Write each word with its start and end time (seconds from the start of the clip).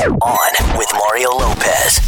On 0.00 0.78
with 0.78 0.88
Mario 0.94 1.28
Lopez. 1.28 1.98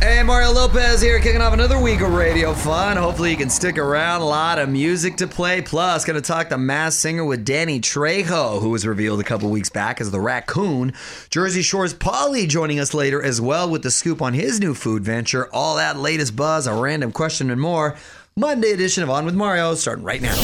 Hey, 0.00 0.22
Mario 0.22 0.50
Lopez 0.50 1.02
here, 1.02 1.20
kicking 1.20 1.42
off 1.42 1.52
another 1.52 1.78
week 1.78 2.00
of 2.00 2.14
radio 2.14 2.54
fun. 2.54 2.96
Hopefully, 2.96 3.30
you 3.30 3.36
can 3.36 3.50
stick 3.50 3.76
around. 3.76 4.22
A 4.22 4.24
lot 4.24 4.58
of 4.58 4.70
music 4.70 5.18
to 5.18 5.26
play. 5.26 5.60
Plus, 5.60 6.06
going 6.06 6.20
to 6.20 6.26
talk 6.26 6.48
the 6.48 6.56
Masked 6.56 7.02
Singer 7.02 7.22
with 7.22 7.44
Danny 7.44 7.80
Trejo, 7.80 8.62
who 8.62 8.70
was 8.70 8.86
revealed 8.86 9.20
a 9.20 9.24
couple 9.24 9.50
weeks 9.50 9.68
back 9.68 10.00
as 10.00 10.10
the 10.10 10.20
raccoon. 10.20 10.94
Jersey 11.28 11.60
Shore's 11.60 11.92
Pauly 11.92 12.48
joining 12.48 12.80
us 12.80 12.94
later 12.94 13.22
as 13.22 13.42
well 13.42 13.68
with 13.68 13.82
the 13.82 13.90
scoop 13.90 14.22
on 14.22 14.32
his 14.32 14.58
new 14.58 14.72
food 14.72 15.04
venture. 15.04 15.50
All 15.52 15.76
that 15.76 15.98
latest 15.98 16.34
buzz, 16.34 16.66
a 16.66 16.72
random 16.72 17.12
question, 17.12 17.50
and 17.50 17.60
more. 17.60 17.94
Monday 18.36 18.70
edition 18.70 19.02
of 19.02 19.10
On 19.10 19.26
with 19.26 19.34
Mario, 19.34 19.74
starting 19.74 20.04
right 20.04 20.22
now. 20.22 20.34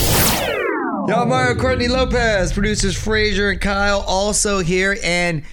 Y'all, 1.09 1.25
Mario 1.25 1.59
Courtney 1.59 1.89
Lopez, 1.89 2.53
producers 2.53 2.95
Frazier 2.95 3.48
and 3.48 3.61
Kyle 3.61 4.05
also 4.07 4.59
here. 4.59 4.98
And 5.03 5.45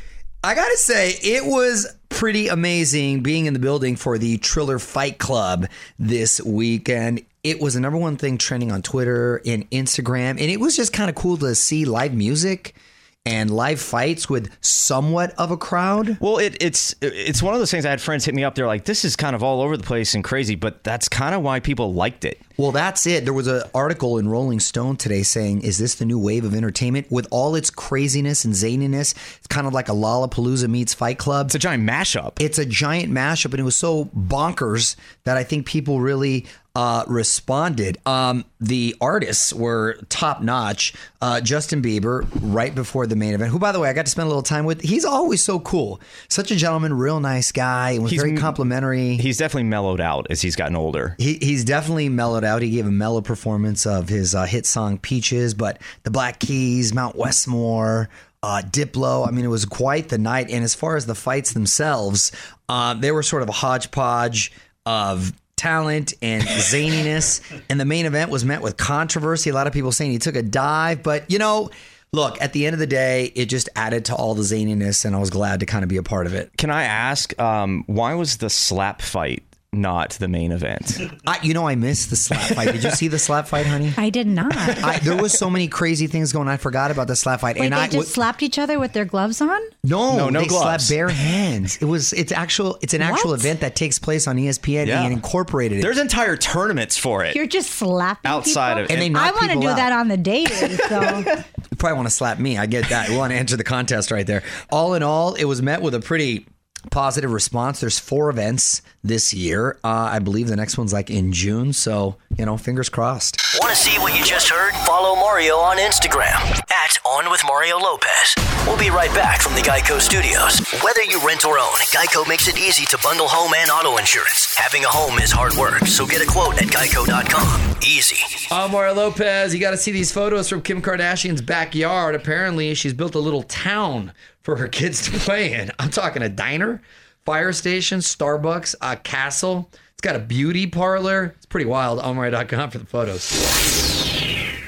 I 0.45 0.53
gotta 0.53 0.77
say, 0.77 1.09
it 1.23 1.43
was 1.43 1.87
pretty 2.09 2.49
amazing 2.49 3.21
being 3.23 3.47
in 3.47 3.53
the 3.53 3.59
building 3.59 3.95
for 3.95 4.19
the 4.19 4.37
Triller 4.37 4.77
Fight 4.77 5.17
Club 5.17 5.65
this 5.97 6.39
weekend. 6.39 7.25
It 7.43 7.59
was 7.59 7.73
the 7.73 7.79
number 7.79 7.97
one 7.97 8.15
thing 8.15 8.37
trending 8.37 8.71
on 8.71 8.83
Twitter 8.83 9.41
and 9.43 9.67
Instagram, 9.71 10.29
and 10.29 10.41
it 10.41 10.59
was 10.59 10.75
just 10.75 10.93
kind 10.93 11.09
of 11.09 11.15
cool 11.15 11.37
to 11.37 11.55
see 11.55 11.83
live 11.85 12.13
music 12.13 12.75
and 13.25 13.49
live 13.49 13.81
fights 13.81 14.29
with 14.29 14.51
somewhat 14.61 15.33
of 15.37 15.49
a 15.49 15.57
crowd. 15.57 16.17
Well, 16.19 16.37
it, 16.37 16.57
it's 16.61 16.93
it's 17.01 17.41
one 17.41 17.53
of 17.53 17.59
those 17.59 17.71
things. 17.71 17.85
I 17.85 17.89
had 17.89 18.01
friends 18.01 18.25
hit 18.25 18.35
me 18.35 18.43
up. 18.43 18.55
They're 18.55 18.67
like, 18.67 18.85
"This 18.85 19.03
is 19.03 19.15
kind 19.15 19.35
of 19.35 19.43
all 19.43 19.61
over 19.61 19.75
the 19.77 19.83
place 19.83 20.13
and 20.13 20.23
crazy," 20.23 20.55
but 20.55 20.83
that's 20.83 21.09
kind 21.09 21.33
of 21.33 21.41
why 21.41 21.59
people 21.59 21.93
liked 21.93 22.23
it. 22.23 22.39
Well, 22.57 22.71
that's 22.71 23.05
it. 23.07 23.25
There 23.25 23.33
was 23.33 23.47
an 23.47 23.63
article 23.73 24.17
in 24.17 24.29
Rolling 24.29 24.59
Stone 24.59 24.97
today 24.97 25.23
saying, 25.23 25.61
"Is 25.61 25.77
this 25.77 25.95
the 25.95 26.05
new 26.05 26.19
wave 26.19 26.45
of 26.45 26.53
entertainment 26.53 27.11
with 27.11 27.27
all 27.31 27.55
its 27.55 27.69
craziness 27.69 28.45
and 28.45 28.53
zaniness? 28.53 29.15
It's 29.37 29.47
kind 29.47 29.65
of 29.65 29.73
like 29.73 29.89
a 29.89 29.93
Lollapalooza 29.93 30.69
meets 30.69 30.93
Fight 30.93 31.17
Club. 31.17 31.47
It's 31.47 31.55
a 31.55 31.59
giant 31.59 31.83
mashup. 31.83 32.33
It's 32.39 32.59
a 32.59 32.65
giant 32.65 33.11
mashup, 33.11 33.51
and 33.51 33.59
it 33.59 33.63
was 33.63 33.75
so 33.75 34.05
bonkers 34.05 34.95
that 35.23 35.35
I 35.35 35.43
think 35.43 35.65
people 35.65 35.99
really 35.99 36.45
uh, 36.75 37.05
responded. 37.07 37.97
Um, 38.05 38.43
the 38.59 38.95
artists 38.99 39.53
were 39.53 39.97
top 40.09 40.41
notch. 40.41 40.93
Uh, 41.21 41.39
Justin 41.39 41.81
Bieber, 41.81 42.27
right 42.41 42.75
before 42.75 43.07
the 43.07 43.15
main 43.15 43.33
event, 43.33 43.51
who, 43.51 43.59
by 43.59 43.71
the 43.71 43.79
way, 43.79 43.89
I 43.89 43.93
got 43.93 44.05
to 44.05 44.11
spend 44.11 44.25
a 44.25 44.29
little 44.29 44.43
time 44.43 44.65
with. 44.65 44.81
He's 44.81 45.05
always 45.05 45.41
so 45.41 45.59
cool, 45.59 46.01
such 46.27 46.51
a 46.51 46.55
gentleman, 46.55 46.93
real 46.93 47.19
nice 47.19 47.51
guy, 47.51 47.91
and 47.91 48.03
was 48.03 48.11
He's 48.11 48.21
very 48.21 48.37
complimentary. 48.37 49.15
He's 49.15 49.37
definitely 49.37 49.63
mellowed 49.63 50.01
out 50.01 50.27
as 50.29 50.41
he's 50.41 50.55
gotten 50.55 50.75
older. 50.75 51.15
He, 51.17 51.35
he's 51.35 51.63
definitely 51.63 52.09
mellowed 52.09 52.43
out. 52.43 52.61
He 52.61 52.71
gave 52.71 52.85
a 52.85 52.91
mellow 52.91 53.21
performance 53.21 53.85
of 53.85 54.09
his 54.09 54.35
uh, 54.35 54.43
hit 54.43 54.65
song 54.65 54.97
Peaches, 54.97 55.53
but 55.53 55.81
the 56.03 56.11
Black 56.11 56.39
Keys, 56.39 56.93
Mount 56.93 57.15
Westmore, 57.15 58.09
uh, 58.43 58.61
Diplo. 58.63 59.27
I 59.27 59.31
mean, 59.31 59.45
it 59.45 59.49
was 59.49 59.65
quite 59.65 60.09
the 60.09 60.17
night. 60.17 60.49
And 60.49 60.63
as 60.63 60.75
far 60.75 60.97
as 60.97 61.05
the 61.05 61.15
fights 61.15 61.53
themselves, 61.53 62.31
uh, 62.67 62.93
they 62.93 63.11
were 63.11 63.23
sort 63.23 63.41
of 63.41 63.49
a 63.49 63.53
hodgepodge 63.53 64.51
of 64.85 65.33
talent 65.55 66.13
and 66.21 66.43
zaniness. 66.43 67.41
and 67.69 67.79
the 67.79 67.85
main 67.85 68.05
event 68.05 68.31
was 68.31 68.45
met 68.45 68.61
with 68.61 68.77
controversy. 68.77 69.49
A 69.49 69.53
lot 69.53 69.67
of 69.67 69.73
people 69.73 69.91
saying 69.91 70.11
he 70.11 70.19
took 70.19 70.35
a 70.35 70.43
dive, 70.43 71.03
but 71.03 71.29
you 71.29 71.39
know. 71.39 71.69
Look, 72.11 72.41
at 72.41 72.53
the 72.53 72.65
end 72.65 72.73
of 72.73 72.79
the 72.79 72.87
day, 72.87 73.33
it 73.35 73.47
just 73.47 73.67
added 73.75 74.05
to 74.05 74.15
all 74.15 74.35
the 74.35 74.43
zaniness, 74.43 75.03
and 75.03 75.13
I 75.13 75.19
was 75.19 75.29
glad 75.29 75.59
to 75.59 75.65
kind 75.65 75.83
of 75.83 75.89
be 75.89 75.97
a 75.97 76.03
part 76.03 76.27
of 76.27 76.33
it. 76.33 76.49
Can 76.57 76.69
I 76.69 76.83
ask, 76.83 77.37
um, 77.41 77.83
why 77.87 78.13
was 78.13 78.37
the 78.37 78.49
slap 78.49 79.01
fight 79.01 79.43
not 79.75 80.11
the 80.11 80.27
main 80.27 80.51
event? 80.51 80.99
I, 81.27 81.39
you 81.43 81.53
know, 81.53 81.67
I 81.67 81.75
missed 81.75 82.09
the 82.09 82.15
slap 82.15 82.41
fight. 82.55 82.71
Did 82.71 82.83
you 82.83 82.91
see 82.91 83.07
the 83.07 83.19
slap 83.19 83.47
fight, 83.47 83.65
honey? 83.65 83.93
I 83.97 84.09
did 84.09 84.27
not. 84.27 84.55
I, 84.55 84.99
there 84.99 85.15
was 85.21 85.37
so 85.37 85.49
many 85.49 85.67
crazy 85.67 86.07
things 86.07 86.31
going. 86.33 86.47
on. 86.47 86.53
I 86.53 86.57
forgot 86.57 86.91
about 86.91 87.07
the 87.07 87.15
slap 87.15 87.41
fight. 87.41 87.57
Wait, 87.57 87.65
and 87.65 87.73
they 87.73 87.77
I 87.77 87.83
just 87.85 87.93
w- 87.93 88.07
slapped 88.07 88.41
each 88.43 88.57
other 88.57 88.79
with 88.79 88.93
their 88.93 89.05
gloves 89.05 89.41
on? 89.41 89.59
no, 89.83 90.17
No, 90.17 90.29
no 90.29 90.39
they 90.41 90.47
gloves. 90.47 90.85
slapped 90.87 90.89
bare 90.89 91.09
hands. 91.09 91.77
It 91.81 91.85
was 91.85 92.13
it's 92.13 92.31
actual. 92.31 92.77
It's 92.81 92.93
an 92.93 93.01
actual 93.01 93.33
event 93.33 93.59
that 93.61 93.75
takes 93.75 93.99
place 93.99 94.27
on 94.27 94.37
ESPN 94.37 94.87
Yeah. 94.87 95.03
and 95.03 95.13
incorporated 95.13 95.79
it. 95.79 95.81
There's 95.81 95.99
entire 95.99 96.37
tournaments 96.37 96.97
for 96.97 97.23
it. 97.23 97.35
You're 97.35 97.47
just 97.47 97.71
slapping 97.71 98.29
Outside 98.31 98.73
people? 98.75 98.83
of- 98.85 98.91
and 98.91 99.01
they 99.15 99.19
I 99.19 99.31
want 99.31 99.51
to 99.51 99.59
do 99.59 99.67
out. 99.69 99.75
that 99.77 99.91
on 99.91 100.07
the 100.07 100.17
daily. 100.17 100.45
So 100.89 101.01
You 101.01 101.77
probably 101.77 101.95
want 101.97 102.07
to 102.07 102.13
slap 102.13 102.39
me. 102.39 102.57
I 102.57 102.65
get 102.67 102.89
that. 102.89 103.09
We 103.09 103.17
want 103.17 103.31
to 103.31 103.37
enter 103.37 103.57
the 103.57 103.63
contest 103.63 104.11
right 104.11 104.25
there. 104.25 104.43
All 104.71 104.93
in 104.93 105.03
all, 105.03 105.33
it 105.33 105.45
was 105.45 105.61
met 105.61 105.81
with 105.81 105.93
a 105.95 105.99
pretty 105.99 106.45
positive 106.91 107.31
response. 107.31 107.79
There's 107.79 107.99
four 107.99 108.29
events 108.29 108.81
this 109.03 109.33
year. 109.33 109.77
Uh, 109.83 110.09
I 110.11 110.19
believe 110.19 110.47
the 110.47 110.55
next 110.55 110.77
one's 110.77 110.93
like 110.93 111.09
in 111.09 111.31
June. 111.31 111.73
So 111.73 112.17
you 112.37 112.45
know, 112.45 112.57
fingers 112.57 112.89
crossed. 112.89 113.41
Want 113.61 113.73
to 113.73 113.81
see 113.81 113.97
what 113.99 114.17
you 114.17 114.23
just 114.25 114.49
heard? 114.49 114.73
Follow 114.85 115.15
Mario 115.15 115.55
on 115.55 115.77
Instagram 115.77 116.35
at 116.71 116.97
On 117.05 117.29
with 117.31 117.41
Mario 117.47 117.77
Lopez. 117.77 118.35
We'll 118.67 118.77
be 118.77 118.89
right 118.89 119.13
back 119.13 119.41
from 119.41 119.53
the 119.53 119.61
Geico 119.61 119.99
Studios. 120.01 120.59
Whether 120.83 121.03
you 121.03 121.25
rent 121.25 121.45
or 121.45 121.57
own, 121.59 121.75
Geico 121.93 122.27
makes 122.27 122.47
it 122.47 122.57
easy 122.57 122.85
to 122.87 122.97
bundle 123.01 123.27
home 123.27 123.53
and 123.55 123.69
auto 123.69 123.97
insurance. 123.97 124.53
Having 124.57 124.83
a 124.83 124.89
home 124.89 125.19
is 125.19 125.31
hard 125.31 125.53
work, 125.53 125.85
so 125.87 126.05
get 126.05 126.21
a 126.21 126.25
quote 126.25 126.61
at 126.61 126.67
geico.com. 126.67 127.77
Easy. 127.85 128.17
I'm 128.51 128.71
Mario 128.71 128.93
Lopez. 128.95 129.53
You 129.53 129.59
got 129.59 129.71
to 129.71 129.77
see 129.77 129.91
these 129.91 130.11
photos 130.11 130.49
from 130.49 130.61
Kim 130.61 130.81
Kardashian's 130.81 131.41
backyard. 131.41 132.15
Apparently, 132.15 132.73
she's 132.73 132.93
built 132.93 133.15
a 133.15 133.19
little 133.19 133.43
town 133.43 134.11
for 134.45 134.55
her 134.57 134.67
kids 134.67 135.01
to 135.01 135.11
play 135.19 135.53
in. 135.53 135.71
I'm 135.79 135.89
talking 135.89 136.21
a 136.21 136.29
diner, 136.29 136.81
fire 137.25 137.51
station, 137.51 137.99
Starbucks, 137.99 138.75
a 138.79 138.95
castle. 138.95 139.69
It's 139.73 140.01
got 140.01 140.15
a 140.15 140.19
beauty 140.19 140.67
parlor. 140.67 141.33
It's 141.35 141.47
pretty 141.47 141.65
wild. 141.65 141.97
Mario.com 141.97 142.69
for 142.69 142.77
the 142.77 142.85
photos. 142.85 143.31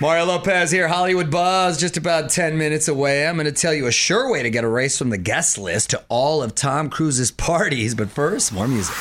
Mario 0.01 0.25
Lopez 0.25 0.69
here, 0.71 0.87
Hollywood 0.87 1.31
Buzz, 1.31 1.79
just 1.79 1.97
about 1.97 2.29
10 2.29 2.57
minutes 2.57 2.87
away. 2.87 3.27
I'm 3.27 3.35
going 3.35 3.45
to 3.45 3.51
tell 3.51 3.73
you 3.73 3.87
a 3.87 3.91
sure 3.91 4.31
way 4.31 4.43
to 4.43 4.49
get 4.49 4.63
a 4.63 4.67
race 4.67 4.97
from 4.97 5.09
the 5.09 5.17
guest 5.17 5.57
list 5.57 5.91
to 5.91 6.03
all 6.09 6.43
of 6.43 6.53
Tom 6.53 6.89
Cruise's 6.89 7.31
parties. 7.31 7.95
But 7.95 8.09
first, 8.09 8.53
more 8.53 8.67
music. 8.67 8.95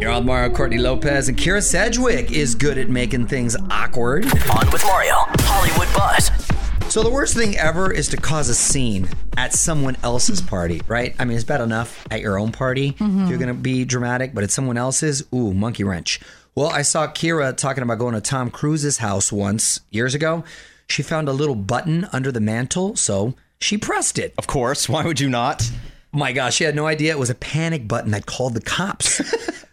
You're 0.00 0.10
on 0.10 0.26
Mario 0.26 0.52
Courtney 0.54 0.78
Lopez, 0.78 1.28
and 1.28 1.36
Kyra 1.36 1.62
Sedgwick 1.62 2.30
is 2.30 2.54
good 2.54 2.78
at 2.78 2.88
making 2.88 3.26
things 3.26 3.56
awkward. 3.70 4.24
On 4.24 4.70
with 4.70 4.84
Mario, 4.84 5.14
Hollywood 5.40 5.92
Buzz. 5.94 6.47
So 6.90 7.02
the 7.02 7.10
worst 7.10 7.34
thing 7.34 7.54
ever 7.58 7.92
is 7.92 8.08
to 8.08 8.16
cause 8.16 8.48
a 8.48 8.54
scene 8.54 9.10
at 9.36 9.52
someone 9.52 9.98
else's 10.02 10.40
party, 10.40 10.80
right? 10.88 11.14
I 11.18 11.26
mean, 11.26 11.36
it's 11.36 11.44
bad 11.44 11.60
enough 11.60 12.06
at 12.10 12.22
your 12.22 12.38
own 12.38 12.50
party 12.50 12.88
if 12.88 13.00
you're 13.00 13.08
mm-hmm. 13.08 13.34
going 13.34 13.48
to 13.48 13.54
be 13.54 13.84
dramatic, 13.84 14.34
but 14.34 14.42
at 14.42 14.50
someone 14.50 14.78
else's, 14.78 15.22
ooh, 15.34 15.52
monkey 15.52 15.84
wrench. 15.84 16.18
Well, 16.54 16.68
I 16.68 16.80
saw 16.80 17.06
Kyra 17.06 17.54
talking 17.54 17.82
about 17.82 17.98
going 17.98 18.14
to 18.14 18.22
Tom 18.22 18.50
Cruise's 18.50 18.96
house 18.96 19.30
once 19.30 19.80
years 19.90 20.14
ago. 20.14 20.44
She 20.88 21.02
found 21.02 21.28
a 21.28 21.32
little 21.32 21.54
button 21.54 22.08
under 22.10 22.32
the 22.32 22.40
mantle, 22.40 22.96
so 22.96 23.34
she 23.60 23.76
pressed 23.76 24.18
it. 24.18 24.32
of 24.38 24.46
course. 24.46 24.88
Why 24.88 25.04
would 25.04 25.20
you 25.20 25.28
not? 25.28 25.70
My 26.10 26.32
gosh, 26.32 26.54
she 26.54 26.64
had 26.64 26.74
no 26.74 26.86
idea 26.86 27.12
it 27.12 27.18
was 27.18 27.28
a 27.28 27.34
panic 27.34 27.86
button 27.86 28.12
that 28.12 28.24
called 28.24 28.54
the 28.54 28.62
cops. 28.62 29.20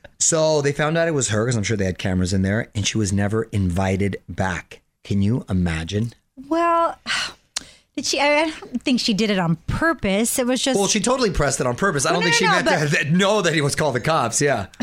so 0.19 0.61
they 0.61 0.73
found 0.73 0.97
out 0.97 1.07
it 1.07 1.11
was 1.11 1.29
her 1.29 1.45
because 1.45 1.55
I'm 1.55 1.63
sure 1.63 1.77
they 1.77 1.85
had 1.85 1.97
cameras 1.97 2.33
in 2.33 2.41
there, 2.41 2.69
and 2.75 2.85
she 2.85 2.97
was 2.97 3.13
never 3.13 3.43
invited 3.45 4.17
back. 4.27 4.81
Can 5.05 5.21
you 5.21 5.45
imagine? 5.47 6.13
Well, 6.49 6.97
did 7.95 8.05
she? 8.05 8.19
I 8.19 8.49
don't 8.49 8.81
think 8.81 8.99
she 8.99 9.13
did 9.13 9.29
it 9.29 9.39
on 9.39 9.55
purpose. 9.67 10.37
It 10.39 10.45
was 10.47 10.61
just. 10.61 10.77
Well, 10.79 10.87
she 10.87 10.99
totally 10.99 11.31
pressed 11.31 11.59
it 11.61 11.67
on 11.67 11.75
purpose. 11.75 12.05
I 12.05 12.09
don't 12.11 12.21
Well, 12.23 12.31
think 12.31 12.33
no, 12.33 12.37
she 12.37 12.45
no, 12.45 12.63
meant 12.63 12.91
but- 12.91 12.97
to 12.99 13.11
know 13.11 13.41
that 13.41 13.53
he 13.53 13.61
was 13.61 13.75
called 13.75 13.95
the 13.95 14.01
cops. 14.01 14.41
Yeah. 14.41 14.67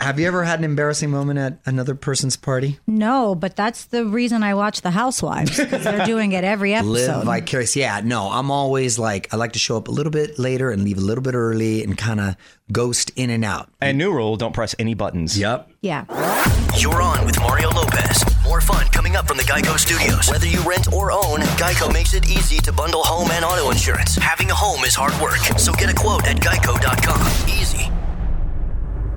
Have 0.00 0.18
you 0.18 0.26
ever 0.26 0.44
had 0.44 0.58
an 0.60 0.64
embarrassing 0.64 1.10
moment 1.10 1.38
at 1.38 1.58
another 1.66 1.94
person's 1.94 2.34
party? 2.36 2.78
no, 2.86 3.34
but 3.34 3.54
that's 3.54 3.84
the 3.86 4.06
reason 4.06 4.42
I 4.42 4.54
watch 4.54 4.80
The 4.80 4.92
Housewives 4.92 5.58
because 5.58 5.84
they're 5.84 6.06
doing 6.06 6.32
it 6.32 6.42
every 6.42 6.72
episode. 6.72 6.90
Live 6.92 7.08
episode. 7.10 7.24
vicarious. 7.26 7.76
Yeah, 7.76 8.00
no, 8.02 8.30
I'm 8.30 8.50
always 8.50 8.98
like, 8.98 9.32
I 9.32 9.36
like 9.36 9.52
to 9.54 9.58
show 9.58 9.76
up 9.76 9.88
a 9.88 9.90
little 9.90 10.12
bit 10.12 10.38
later 10.38 10.70
and 10.70 10.84
leave 10.84 10.96
a 10.96 11.02
little 11.02 11.22
bit 11.22 11.34
early 11.34 11.82
and 11.84 11.98
kind 11.98 12.18
of 12.20 12.36
ghost 12.72 13.10
in 13.16 13.28
and 13.28 13.44
out. 13.44 13.68
And 13.82 13.98
new 13.98 14.10
rule: 14.12 14.36
don't 14.36 14.52
press 14.54 14.74
any 14.78 14.94
buttons. 14.94 15.38
Yep. 15.38 15.70
yeah. 15.82 16.04
You're 16.78 17.02
on 17.02 17.26
with 17.26 17.38
Mario 17.40 17.68
Lopez. 17.70 18.22
More 18.50 18.60
fun 18.60 18.88
coming 18.88 19.14
up 19.14 19.28
from 19.28 19.36
the 19.36 19.44
Geico 19.44 19.78
Studios. 19.78 20.28
Whether 20.28 20.48
you 20.48 20.60
rent 20.68 20.92
or 20.92 21.12
own, 21.12 21.38
Geico 21.54 21.92
makes 21.92 22.14
it 22.14 22.28
easy 22.28 22.58
to 22.62 22.72
bundle 22.72 23.04
home 23.04 23.30
and 23.30 23.44
auto 23.44 23.70
insurance. 23.70 24.16
Having 24.16 24.50
a 24.50 24.56
home 24.56 24.82
is 24.82 24.92
hard 24.92 25.14
work, 25.22 25.38
so 25.56 25.72
get 25.72 25.88
a 25.88 25.94
quote 25.94 26.26
at 26.26 26.38
geico.com. 26.38 27.48
Easy. 27.48 27.88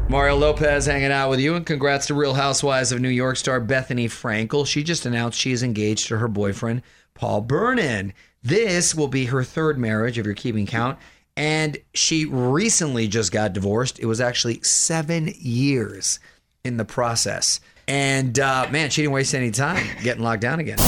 Mario 0.07 0.35
Lopez 0.35 0.85
hanging 0.85 1.11
out 1.11 1.31
with 1.31 1.39
you, 1.39 1.55
and 1.55 1.65
congrats 1.65 2.05
to 2.05 2.13
Real 2.13 2.35
Housewives 2.35 2.91
of 2.91 3.01
New 3.01 3.09
York 3.09 3.35
star 3.37 3.59
Bethenny 3.59 4.05
Frankel. 4.05 4.67
She 4.67 4.83
just 4.83 5.07
announced 5.07 5.39
she 5.39 5.51
is 5.51 5.63
engaged 5.63 6.09
to 6.09 6.19
her 6.19 6.27
boyfriend, 6.27 6.83
Paul 7.15 7.41
Bernon. 7.41 8.13
This 8.43 8.93
will 8.93 9.07
be 9.07 9.25
her 9.25 9.43
third 9.43 9.79
marriage, 9.79 10.19
if 10.19 10.27
you're 10.27 10.35
keeping 10.35 10.67
count. 10.67 10.99
And 11.35 11.79
she 11.95 12.25
recently 12.25 13.07
just 13.07 13.31
got 13.31 13.53
divorced. 13.53 13.97
It 13.97 14.05
was 14.05 14.21
actually 14.21 14.61
seven 14.61 15.33
years 15.39 16.19
in 16.63 16.77
the 16.77 16.85
process. 16.85 17.59
And 17.87 18.39
uh, 18.39 18.67
man, 18.71 18.89
she 18.89 19.01
didn't 19.01 19.13
waste 19.13 19.33
any 19.33 19.51
time 19.51 19.85
getting 20.01 20.23
locked 20.23 20.41
down 20.41 20.59
again. 20.59 20.79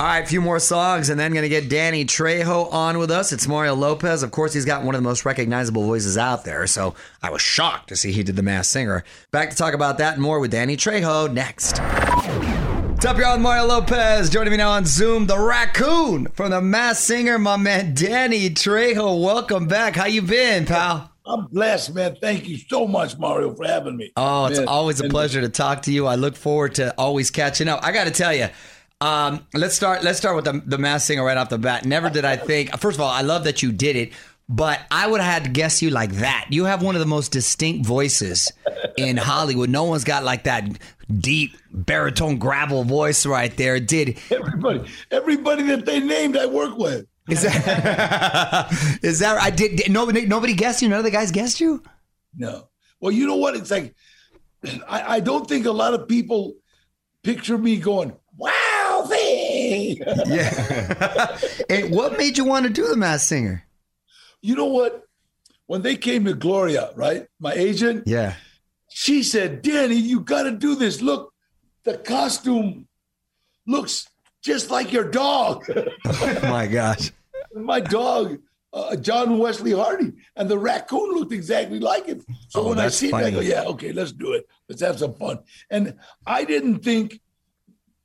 All 0.00 0.06
right, 0.06 0.24
a 0.24 0.26
few 0.26 0.40
more 0.40 0.58
songs, 0.58 1.10
and 1.10 1.20
then 1.20 1.32
going 1.32 1.42
to 1.42 1.48
get 1.50 1.68
Danny 1.68 2.06
Trejo 2.06 2.72
on 2.72 2.96
with 2.96 3.10
us. 3.10 3.34
It's 3.34 3.46
Mario 3.46 3.74
Lopez. 3.74 4.22
Of 4.22 4.30
course, 4.30 4.54
he's 4.54 4.64
got 4.64 4.82
one 4.82 4.94
of 4.94 5.02
the 5.02 5.06
most 5.06 5.26
recognizable 5.26 5.84
voices 5.84 6.16
out 6.16 6.42
there, 6.42 6.66
so 6.66 6.94
I 7.22 7.28
was 7.28 7.42
shocked 7.42 7.90
to 7.90 7.96
see 7.96 8.10
he 8.10 8.22
did 8.22 8.34
the 8.34 8.42
Masked 8.42 8.72
Singer. 8.72 9.04
Back 9.30 9.50
to 9.50 9.56
talk 9.56 9.74
about 9.74 9.98
that 9.98 10.14
and 10.14 10.22
more 10.22 10.40
with 10.40 10.52
Danny 10.52 10.78
Trejo 10.78 11.30
next. 11.30 11.80
What's 11.80 13.04
up, 13.04 13.18
y'all? 13.18 13.38
Mario 13.38 13.66
Lopez. 13.66 14.30
Joining 14.30 14.52
me 14.52 14.56
now 14.56 14.70
on 14.70 14.86
Zoom, 14.86 15.26
the 15.26 15.38
raccoon 15.38 16.28
from 16.28 16.50
the 16.50 16.62
Masked 16.62 17.04
Singer, 17.04 17.38
my 17.38 17.58
man 17.58 17.92
Danny 17.92 18.48
Trejo. 18.48 19.22
Welcome 19.22 19.68
back. 19.68 19.96
How 19.96 20.06
you 20.06 20.22
been, 20.22 20.64
pal? 20.64 21.09
I'm 21.30 21.46
blessed, 21.46 21.94
man. 21.94 22.16
Thank 22.20 22.48
you 22.48 22.58
so 22.58 22.88
much, 22.88 23.16
Mario, 23.16 23.54
for 23.54 23.64
having 23.64 23.96
me. 23.96 24.10
Oh, 24.16 24.46
it's 24.46 24.58
Man, 24.58 24.66
always 24.66 25.00
a 25.00 25.08
pleasure 25.08 25.40
to 25.40 25.48
talk 25.48 25.82
to 25.82 25.92
you. 25.92 26.06
I 26.06 26.16
look 26.16 26.34
forward 26.34 26.74
to 26.76 26.92
always 26.98 27.30
catching 27.30 27.68
up. 27.68 27.80
I 27.84 27.92
got 27.92 28.04
to 28.04 28.10
tell 28.10 28.34
you, 28.34 28.48
um, 29.00 29.46
let's 29.54 29.74
start. 29.74 30.02
Let's 30.02 30.18
start 30.18 30.34
with 30.36 30.44
the 30.44 30.60
the 30.66 30.76
Masked 30.76 31.06
Singer 31.06 31.24
right 31.24 31.36
off 31.36 31.48
the 31.48 31.58
bat. 31.58 31.84
Never 31.84 32.10
did 32.10 32.24
I 32.24 32.36
think. 32.36 32.76
First 32.78 32.96
of 32.96 33.02
all, 33.02 33.10
I 33.10 33.22
love 33.22 33.44
that 33.44 33.62
you 33.62 33.70
did 33.70 33.94
it, 33.94 34.12
but 34.48 34.80
I 34.90 35.06
would 35.06 35.20
have 35.20 35.32
had 35.32 35.44
to 35.44 35.50
guess 35.50 35.80
you 35.80 35.90
like 35.90 36.10
that. 36.14 36.46
You 36.50 36.64
have 36.64 36.82
one 36.82 36.96
of 36.96 37.00
the 37.00 37.06
most 37.06 37.30
distinct 37.30 37.86
voices 37.86 38.50
in 38.96 39.16
Hollywood. 39.16 39.70
No 39.70 39.84
one's 39.84 40.04
got 40.04 40.24
like 40.24 40.44
that 40.44 40.64
deep 41.18 41.56
baritone 41.72 42.38
gravel 42.38 42.82
voice 42.82 43.24
right 43.24 43.56
there. 43.56 43.78
Did 43.78 44.18
Everybody, 44.30 44.90
everybody 45.10 45.62
that 45.64 45.86
they 45.86 46.00
named, 46.00 46.36
I 46.36 46.46
work 46.46 46.76
with. 46.76 47.06
Is 47.30 47.42
that 47.42 48.98
is 49.02 49.18
that 49.20 49.38
I 49.40 49.50
did, 49.50 49.76
did 49.76 49.90
nobody 49.90 50.26
nobody 50.26 50.54
guessed 50.54 50.82
you? 50.82 50.88
None 50.88 50.98
of 50.98 51.04
the 51.04 51.10
guys 51.10 51.30
guessed 51.30 51.60
you. 51.60 51.82
No. 52.36 52.68
Well, 53.00 53.12
you 53.12 53.26
know 53.26 53.36
what? 53.36 53.56
It's 53.56 53.70
like 53.70 53.94
I, 54.88 55.16
I 55.16 55.20
don't 55.20 55.48
think 55.48 55.66
a 55.66 55.70
lot 55.72 55.94
of 55.94 56.08
people 56.08 56.54
picture 57.22 57.56
me 57.58 57.76
going, 57.78 58.12
"Wow, 58.36 59.06
thing." 59.08 59.98
Yeah. 60.26 61.38
and 61.70 61.94
what 61.94 62.18
made 62.18 62.36
you 62.38 62.44
want 62.44 62.66
to 62.66 62.72
do 62.72 62.86
the 62.88 62.96
Masked 62.96 63.28
Singer? 63.28 63.64
you 64.42 64.54
know 64.56 64.66
what? 64.66 65.04
When 65.66 65.82
they 65.82 65.96
came 65.96 66.24
to 66.24 66.34
Gloria, 66.34 66.90
right? 66.96 67.26
My 67.38 67.52
agent, 67.52 68.04
Yeah. 68.06 68.34
she 68.90 69.22
said, 69.22 69.62
"Danny, 69.62 69.94
you 69.96 70.20
got 70.20 70.44
to 70.44 70.50
do 70.52 70.74
this. 70.74 71.00
Look, 71.00 71.32
the 71.84 71.96
costume 71.98 72.88
looks 73.66 74.08
just 74.42 74.70
like 74.70 74.92
your 74.92 75.04
dog." 75.10 75.64
Oh 76.06 76.38
my 76.42 76.66
gosh. 76.66 77.12
My 77.54 77.80
dog, 77.80 78.38
uh, 78.72 78.96
John 78.96 79.38
Wesley 79.38 79.72
Hardy, 79.72 80.12
and 80.36 80.48
the 80.48 80.58
raccoon 80.58 81.12
looked 81.14 81.32
exactly 81.32 81.80
like 81.80 82.06
him. 82.06 82.20
So 82.48 82.60
Oh, 82.62 82.68
when 82.68 82.78
I 82.78 82.88
see 82.88 83.08
it, 83.08 83.14
I 83.14 83.30
go, 83.30 83.40
yeah, 83.40 83.64
okay, 83.64 83.92
let's 83.92 84.12
do 84.12 84.32
it. 84.34 84.46
Let's 84.68 84.80
have 84.82 84.98
some 84.98 85.14
fun. 85.14 85.40
And 85.70 85.96
I 86.26 86.44
didn't 86.44 86.80
think, 86.80 87.20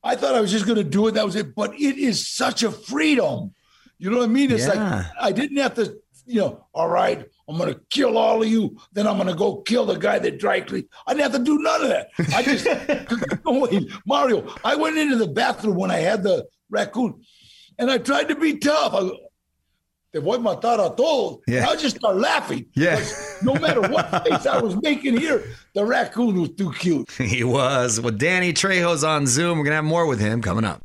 I 0.03 0.15
thought 0.15 0.36
I 0.36 0.42
was 0.42 0.51
just 0.51 0.65
going 0.65 0.77
to 0.77 0.83
do 0.83 1.07
it. 1.07 1.13
That 1.13 1.25
was 1.25 1.36
it. 1.36 1.53
But 1.56 1.74
it 1.75 1.97
is 1.97 2.27
such 2.27 2.63
a 2.63 2.71
freedom. 2.71 3.53
You 3.97 4.09
know 4.12 4.18
what 4.18 4.25
I 4.25 4.33
mean? 4.33 4.51
It's 4.51 4.68
Yeah. 4.68 4.74
like, 4.97 5.06
I 5.19 5.31
didn't 5.31 5.57
have 5.57 5.75
to, 5.75 5.95
you 6.25 6.41
know, 6.41 6.65
all 6.74 6.89
right, 6.89 7.25
I'm 7.48 7.57
going 7.57 7.71
to 7.74 7.80
kill 7.91 8.18
all 8.18 8.41
of 8.41 8.48
you. 8.50 8.77
Then 8.91 9.07
I'm 9.07 9.15
going 9.18 9.27
to 9.30 9.36
go 9.36 9.57
kill 9.62 9.86
the 9.86 9.95
guy 9.98 10.18
that 10.19 10.39
dry 10.39 10.62
cleaned. 10.62 10.88
I 11.06 11.13
didn't 11.13 11.31
have 11.31 11.39
to 11.39 11.45
do 11.45 11.59
none 11.59 11.81
of 11.83 11.89
that. 11.89 12.07
I 12.36 12.41
just, 12.44 12.65
no, 13.45 13.59
wait, 13.59 13.88
Mario, 14.07 14.51
I 14.63 14.75
went 14.75 14.98
into 14.98 15.15
the 15.15 15.27
bathroom 15.27 15.75
when 15.75 15.91
I 15.91 15.98
had 16.00 16.24
the 16.24 16.45
raccoon 16.71 17.24
and 17.77 17.91
I 17.91 18.00
tried 18.00 18.30
to 18.30 18.36
be 18.36 18.57
tough. 18.57 18.94
I, 18.95 19.09
te 20.15 20.21
voy 20.21 20.38
a 20.38 20.39
matar 20.39 20.79
a 20.79 20.95
todos. 20.95 21.39
Yeah. 21.45 21.63
And 21.63 21.69
I 21.71 21.75
just 21.75 21.97
start 21.97 22.15
laughing. 22.15 22.65
Yeah. 22.73 22.95
Because 22.95 23.44
No 23.44 23.53
matter 23.56 23.81
what 23.81 24.09
face 24.25 24.45
I 24.45 24.59
was 24.62 24.81
making 24.81 25.17
here, 25.19 25.44
the 25.73 25.85
raccoon 25.85 26.39
was 26.39 26.51
too 26.51 26.71
cute. 26.71 27.09
He 27.35 27.44
was. 27.44 28.00
Well, 28.00 28.13
Danny 28.15 28.53
Trejo's 28.53 29.03
on 29.03 29.27
Zoom. 29.27 29.57
We're 29.57 29.65
going 29.65 29.71
to 29.71 29.81
have 29.83 29.83
more 29.83 30.06
with 30.06 30.19
him 30.19 30.41
coming 30.41 30.63
up. 30.63 30.81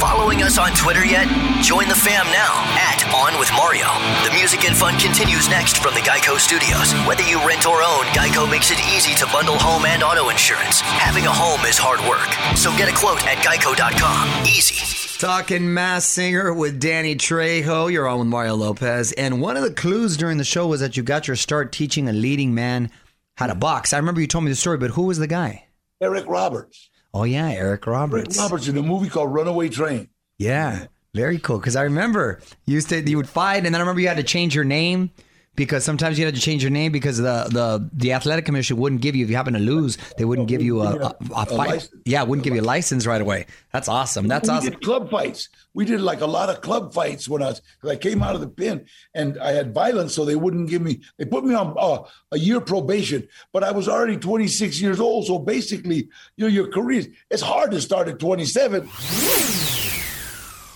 Following 0.00 0.42
us 0.42 0.58
on 0.58 0.72
Twitter 0.72 1.04
yet? 1.04 1.28
Join 1.62 1.88
the 1.88 1.94
fam 1.94 2.26
now 2.26 2.54
at 2.74 2.98
On 3.14 3.38
With 3.38 3.50
Mario. 3.52 3.86
The 4.26 4.34
music 4.34 4.64
and 4.64 4.76
fun 4.76 4.98
continues 4.98 5.48
next 5.48 5.78
from 5.78 5.94
the 5.94 6.00
Geico 6.00 6.38
Studios. 6.38 6.92
Whether 7.06 7.22
you 7.22 7.38
rent 7.46 7.66
or 7.66 7.82
own, 7.82 8.04
Geico 8.16 8.50
makes 8.50 8.70
it 8.70 8.80
easy 8.90 9.14
to 9.14 9.26
bundle 9.30 9.58
home 9.58 9.84
and 9.86 10.02
auto 10.02 10.28
insurance. 10.30 10.80
Having 10.80 11.26
a 11.26 11.32
home 11.32 11.64
is 11.66 11.78
hard 11.78 12.00
work, 12.08 12.28
so 12.56 12.70
get 12.76 12.88
a 12.90 12.94
quote 12.96 13.24
at 13.26 13.38
geico.com. 13.38 14.44
Easy. 14.46 15.05
Talking 15.18 15.72
Masked 15.72 16.12
Singer 16.12 16.52
with 16.52 16.78
Danny 16.78 17.16
Trejo. 17.16 17.90
You're 17.90 18.06
on 18.06 18.18
with 18.18 18.28
Mario 18.28 18.54
Lopez. 18.54 19.12
And 19.12 19.40
one 19.40 19.56
of 19.56 19.62
the 19.62 19.70
clues 19.72 20.18
during 20.18 20.36
the 20.36 20.44
show 20.44 20.66
was 20.66 20.80
that 20.80 20.98
you 20.98 21.02
got 21.02 21.26
your 21.26 21.36
start 21.36 21.72
teaching 21.72 22.06
a 22.06 22.12
leading 22.12 22.54
man 22.54 22.90
how 23.36 23.46
to 23.46 23.54
box. 23.54 23.94
I 23.94 23.96
remember 23.96 24.20
you 24.20 24.26
told 24.26 24.44
me 24.44 24.50
the 24.50 24.56
story, 24.56 24.76
but 24.76 24.90
who 24.90 25.04
was 25.04 25.18
the 25.18 25.26
guy? 25.26 25.68
Eric 26.02 26.26
Roberts. 26.26 26.90
Oh, 27.14 27.24
yeah, 27.24 27.48
Eric 27.48 27.86
Roberts. 27.86 28.36
Eric 28.36 28.50
Roberts. 28.50 28.68
In 28.68 28.76
a 28.76 28.82
movie 28.82 29.08
called 29.08 29.32
Runaway 29.32 29.70
Train. 29.70 30.10
Yeah, 30.36 30.86
very 31.14 31.38
cool. 31.38 31.58
Because 31.58 31.76
I 31.76 31.82
remember 31.82 32.40
you 32.66 32.74
used 32.74 32.90
to 32.90 33.00
you 33.00 33.16
would 33.16 33.28
fight, 33.28 33.64
and 33.64 33.66
then 33.66 33.76
I 33.76 33.78
remember 33.78 34.02
you 34.02 34.08
had 34.08 34.18
to 34.18 34.22
change 34.22 34.54
your 34.54 34.64
name 34.64 35.10
because 35.56 35.84
sometimes 35.84 36.18
you 36.18 36.24
had 36.24 36.34
to 36.34 36.40
change 36.40 36.62
your 36.62 36.70
name 36.70 36.92
because 36.92 37.18
the 37.18 37.48
the 37.50 37.88
the 37.92 38.12
athletic 38.12 38.44
commission 38.44 38.76
wouldn't 38.76 39.00
give 39.00 39.16
you 39.16 39.24
if 39.24 39.30
you 39.30 39.36
happen 39.36 39.54
to 39.54 39.58
lose, 39.58 39.98
they 40.18 40.24
wouldn't 40.24 40.48
give 40.48 40.62
you 40.62 40.82
a, 40.82 40.96
a, 40.96 41.16
a 41.34 41.46
fight. 41.46 41.50
license. 41.50 42.02
Yeah, 42.04 42.22
wouldn't 42.22 42.44
give 42.44 42.54
you 42.54 42.60
a 42.60 42.62
license 42.62 43.06
right 43.06 43.20
away. 43.20 43.46
That's 43.72 43.88
awesome. 43.88 44.28
That's 44.28 44.48
we 44.48 44.54
awesome. 44.54 44.70
did 44.70 44.82
club 44.82 45.10
fights. 45.10 45.48
We 45.74 45.84
did 45.84 46.00
like 46.00 46.20
a 46.20 46.26
lot 46.26 46.48
of 46.48 46.62
club 46.62 46.94
fights 46.94 47.28
when 47.28 47.42
I 47.42 47.48
was, 47.48 47.62
I 47.86 47.96
came 47.96 48.22
out 48.22 48.34
of 48.34 48.40
the 48.40 48.48
pen 48.48 48.86
and 49.14 49.38
I 49.38 49.52
had 49.52 49.74
violence, 49.74 50.14
so 50.14 50.24
they 50.24 50.36
wouldn't 50.36 50.70
give 50.70 50.80
me, 50.80 51.00
they 51.18 51.26
put 51.26 51.44
me 51.44 51.54
on 51.54 51.74
uh, 51.78 52.04
a 52.32 52.38
year 52.38 52.60
probation, 52.60 53.28
but 53.52 53.62
I 53.62 53.72
was 53.72 53.88
already 53.88 54.16
26 54.16 54.80
years 54.80 55.00
old. 55.00 55.26
So 55.26 55.38
basically, 55.38 56.08
you 56.36 56.44
know, 56.44 56.46
your 56.46 56.68
career, 56.68 57.04
it's 57.30 57.42
hard 57.42 57.72
to 57.72 57.80
start 57.80 58.08
at 58.08 58.18
27. 58.18 58.88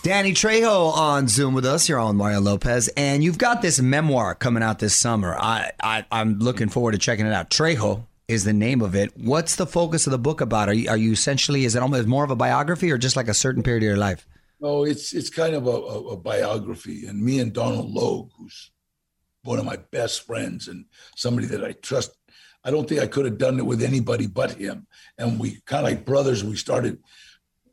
Danny 0.03 0.33
Trejo 0.33 0.95
on 0.95 1.29
Zoom 1.29 1.53
with 1.53 1.67
us. 1.67 1.87
You're 1.87 1.99
on 1.99 2.17
Mario 2.17 2.41
Lopez, 2.41 2.89
and 2.97 3.23
you've 3.23 3.37
got 3.37 3.61
this 3.61 3.83
memoir 3.83 4.35
coming 4.35 4.63
out 4.63 4.79
this 4.79 4.97
summer. 4.97 5.37
I, 5.37 5.73
I 5.83 6.07
I'm 6.11 6.39
looking 6.39 6.71
forward 6.71 6.93
to 6.93 6.99
checking 6.99 7.27
it 7.27 7.35
out. 7.35 7.51
Trejo 7.51 8.07
is 8.27 8.45
the 8.45 8.55
name 8.55 8.81
of 8.81 8.95
it. 8.95 9.15
What's 9.15 9.57
the 9.57 9.67
focus 9.67 10.07
of 10.07 10.13
the 10.13 10.19
book 10.19 10.41
about? 10.41 10.71
Are 10.71 10.73
you, 10.73 10.89
are 10.89 10.97
you 10.97 11.13
essentially 11.13 11.67
is 11.67 11.77
it 11.77 11.83
almost 11.83 12.09
more 12.09 12.25
of 12.25 12.31
a 12.31 12.37
biography 12.37 12.91
or 12.91 12.97
just 12.97 13.15
like 13.15 13.29
a 13.29 13.35
certain 13.35 13.63
period 13.63 13.83
of 13.83 13.89
your 13.89 13.99
life? 13.99 14.27
No, 14.59 14.85
it's 14.85 15.13
it's 15.13 15.29
kind 15.29 15.55
of 15.55 15.67
a, 15.67 15.71
a, 15.71 16.09
a 16.13 16.17
biography, 16.17 17.05
and 17.07 17.23
me 17.23 17.39
and 17.39 17.53
Donal 17.53 17.93
Logue, 17.93 18.31
who's 18.39 18.71
one 19.43 19.59
of 19.59 19.67
my 19.67 19.77
best 19.91 20.25
friends 20.25 20.67
and 20.67 20.87
somebody 21.15 21.47
that 21.49 21.63
I 21.63 21.73
trust. 21.73 22.17
I 22.65 22.71
don't 22.71 22.89
think 22.89 23.03
I 23.03 23.07
could 23.07 23.27
have 23.27 23.39
done 23.39 23.59
it 23.59 23.67
with 23.67 23.83
anybody 23.83 24.27
but 24.27 24.53
him. 24.53 24.87
And 25.19 25.39
we 25.39 25.61
kind 25.67 25.87
of 25.87 25.93
like 25.93 26.05
brothers. 26.07 26.43
We 26.45 26.57
started 26.57 26.99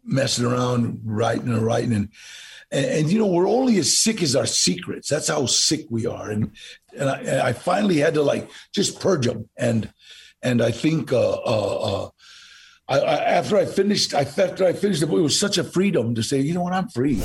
messing 0.08 0.46
around, 0.46 1.02
writing 1.04 1.50
and 1.50 1.62
writing, 1.62 1.94
and, 1.94 2.10
and 2.72 2.86
and 2.86 3.12
you 3.12 3.20
know 3.20 3.28
we're 3.28 3.48
only 3.48 3.78
as 3.78 3.98
sick 3.98 4.24
as 4.24 4.36
our 4.36 4.46
secrets. 4.46 5.10
That's 5.10 5.28
how 5.28 5.46
sick 5.46 5.86
we 5.90 6.08
are. 6.08 6.30
And 6.30 6.52
and 6.98 7.10
I, 7.10 7.18
and 7.20 7.42
I 7.42 7.54
finally 7.54 7.98
had 7.98 8.16
to 8.16 8.24
like 8.24 8.50
just 8.74 9.00
purge 9.00 9.26
them. 9.26 9.50
And 9.58 9.94
and 10.42 10.62
I 10.62 10.72
think 10.72 11.12
uh, 11.12 11.32
uh, 11.32 12.06
uh, 12.06 12.10
I, 12.88 13.00
I, 13.00 13.16
after 13.16 13.58
I 13.58 13.66
finished, 13.66 14.14
I 14.14 14.22
after 14.22 14.66
I 14.66 14.74
finished 14.74 15.02
the 15.02 15.08
book, 15.08 15.20
it 15.20 15.24
was 15.24 15.40
such 15.40 15.58
a 15.58 15.64
freedom 15.64 16.16
to 16.16 16.24
say, 16.24 16.40
you 16.40 16.54
know 16.54 16.62
what, 16.62 16.74
I'm 16.74 16.90
free. 16.90 17.22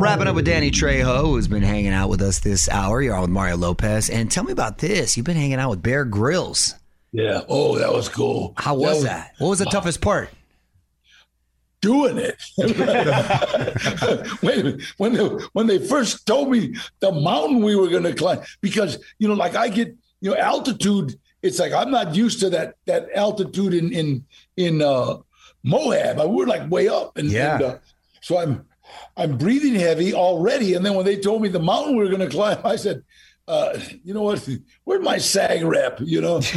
Wrapping 0.00 0.28
up 0.28 0.36
with 0.36 0.44
Danny 0.44 0.70
Trejo, 0.70 1.22
who's 1.22 1.48
been 1.48 1.62
hanging 1.62 1.92
out 1.92 2.08
with 2.08 2.22
us 2.22 2.38
this 2.38 2.68
hour. 2.68 3.02
You're 3.02 3.16
on 3.16 3.22
with 3.22 3.30
Mario 3.30 3.56
Lopez, 3.56 4.08
and 4.10 4.30
tell 4.30 4.44
me 4.44 4.52
about 4.52 4.78
this. 4.78 5.16
You've 5.16 5.26
been 5.26 5.36
hanging 5.36 5.58
out 5.58 5.70
with 5.70 5.82
Bear 5.82 6.04
Grylls. 6.04 6.76
Yeah. 7.10 7.42
Oh, 7.48 7.78
that 7.78 7.92
was 7.92 8.08
cool. 8.08 8.54
How 8.56 8.74
was 8.76 9.02
that? 9.02 9.32
What 9.38 9.48
was 9.48 9.58
the 9.58 9.64
toughest 9.64 10.00
part? 10.00 10.30
Doing 11.80 12.18
it. 12.18 12.36
when 14.40 14.80
when 14.96 15.12
they, 15.12 15.24
when 15.52 15.66
they 15.66 15.78
first 15.78 16.26
told 16.26 16.50
me 16.50 16.74
the 17.00 17.12
mountain 17.12 17.62
we 17.62 17.76
were 17.76 17.88
going 17.88 18.02
to 18.02 18.14
climb, 18.14 18.40
because 18.60 18.98
you 19.18 19.28
know, 19.28 19.34
like 19.34 19.54
I 19.54 19.68
get 19.68 19.96
you 20.20 20.30
know 20.30 20.36
altitude. 20.36 21.18
It's 21.42 21.60
like 21.60 21.72
I'm 21.72 21.90
not 21.92 22.14
used 22.16 22.40
to 22.40 22.50
that 22.50 22.74
that 22.86 23.08
altitude 23.14 23.74
in 23.74 23.92
in 23.92 24.24
in 24.56 24.82
uh, 24.82 25.18
Moab. 25.62 26.18
I 26.18 26.26
we're 26.26 26.46
like 26.46 26.68
way 26.68 26.88
up, 26.88 27.16
and, 27.16 27.30
Yeah. 27.30 27.54
and 27.54 27.64
uh, 27.64 27.78
so 28.20 28.38
I'm 28.38 28.66
I'm 29.16 29.36
breathing 29.38 29.74
heavy 29.74 30.14
already. 30.14 30.74
And 30.74 30.84
then 30.84 30.94
when 30.94 31.04
they 31.04 31.16
told 31.16 31.42
me 31.42 31.48
the 31.48 31.60
mountain 31.60 31.96
we 31.96 32.02
were 32.02 32.10
going 32.10 32.28
to 32.28 32.34
climb, 32.34 32.58
I 32.64 32.76
said, 32.76 33.02
uh, 33.48 33.78
"You 34.04 34.14
know 34.14 34.22
what? 34.22 34.48
Where's 34.84 35.02
my 35.02 35.18
SAG 35.18 35.64
rep? 35.64 35.98
You 36.00 36.20
know." 36.20 36.40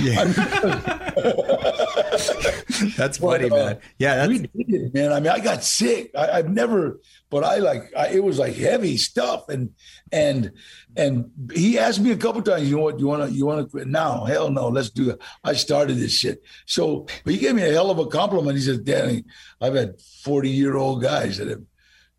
That's 2.98 3.18
But, 3.18 3.42
funny, 3.42 3.50
uh, 3.50 3.56
man. 3.56 3.80
Yeah, 3.98 4.16
that's 4.16 4.30
we 4.30 4.40
did 4.40 4.52
it, 4.70 4.94
man. 4.94 5.12
I 5.14 5.20
mean, 5.20 5.32
I 5.32 5.40
got 5.40 5.64
sick. 5.64 6.12
I, 6.16 6.30
I've 6.40 6.50
never, 6.50 7.00
but 7.30 7.44
I 7.44 7.58
like 7.58 7.92
I, 7.98 8.10
it 8.10 8.24
was 8.24 8.40
like 8.40 8.56
heavy 8.56 8.98
stuff, 8.98 9.50
and 9.50 9.72
and 10.12 10.52
and 10.96 11.32
he 11.54 11.78
asked 11.80 12.00
me 12.02 12.12
a 12.12 12.18
couple 12.18 12.42
times, 12.42 12.70
you 12.70 12.78
know 12.78 12.84
what, 12.84 13.00
you 13.00 13.08
want 13.08 13.30
to 13.30 13.36
you 13.36 13.46
want 13.46 13.62
to 13.62 13.70
quit 13.70 13.88
now? 13.88 14.26
Hell 14.26 14.50
no, 14.52 14.68
let's 14.68 14.90
do 14.90 15.12
it. 15.12 15.22
I 15.44 15.54
started 15.54 15.98
this 15.98 16.14
shit. 16.14 16.44
So, 16.66 17.08
but 17.24 17.34
he 17.34 17.40
gave 17.40 17.56
me 17.56 17.64
a 17.64 17.72
hell 17.72 17.90
of 17.92 18.00
a 18.00 18.08
compliment. 18.08 18.58
He 18.58 18.64
said, 18.64 18.84
Danny, 18.86 19.24
I've 19.60 19.76
had 19.76 20.02
forty 20.24 20.50
year 20.50 20.76
old 20.78 21.02
guys 21.02 21.38
that 21.38 21.48
have 21.48 21.64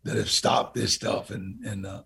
that 0.03 0.15
have 0.17 0.29
stopped 0.29 0.75
this 0.75 0.93
stuff, 0.93 1.29
and 1.29 1.63
and 1.65 1.85
uh, 1.85 2.03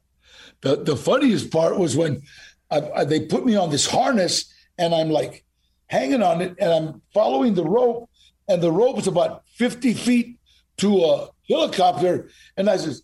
the 0.62 0.83
the 0.83 0.95
funniest 0.97 1.51
part 1.51 1.77
was 1.77 1.95
when 1.95 2.21
I, 2.69 2.81
I, 2.95 3.03
they 3.05 3.21
put 3.21 3.45
me 3.45 3.55
on 3.55 3.69
this 3.69 3.88
harness, 3.88 4.51
and 4.77 4.93
I'm 4.93 5.09
like 5.09 5.43
hanging 5.88 6.21
on 6.21 6.41
it, 6.41 6.55
and 6.59 6.71
I'm 6.71 7.01
following 7.13 7.53
the 7.53 7.65
rope, 7.65 8.09
and 8.47 8.62
the 8.62 8.71
rope 8.71 8.97
is 8.97 9.07
about 9.07 9.43
50 9.55 9.93
feet 9.93 10.39
to 10.77 11.03
a 11.03 11.29
helicopter. 11.50 12.29
And 12.55 12.69
I 12.69 12.77
says, 12.77 13.03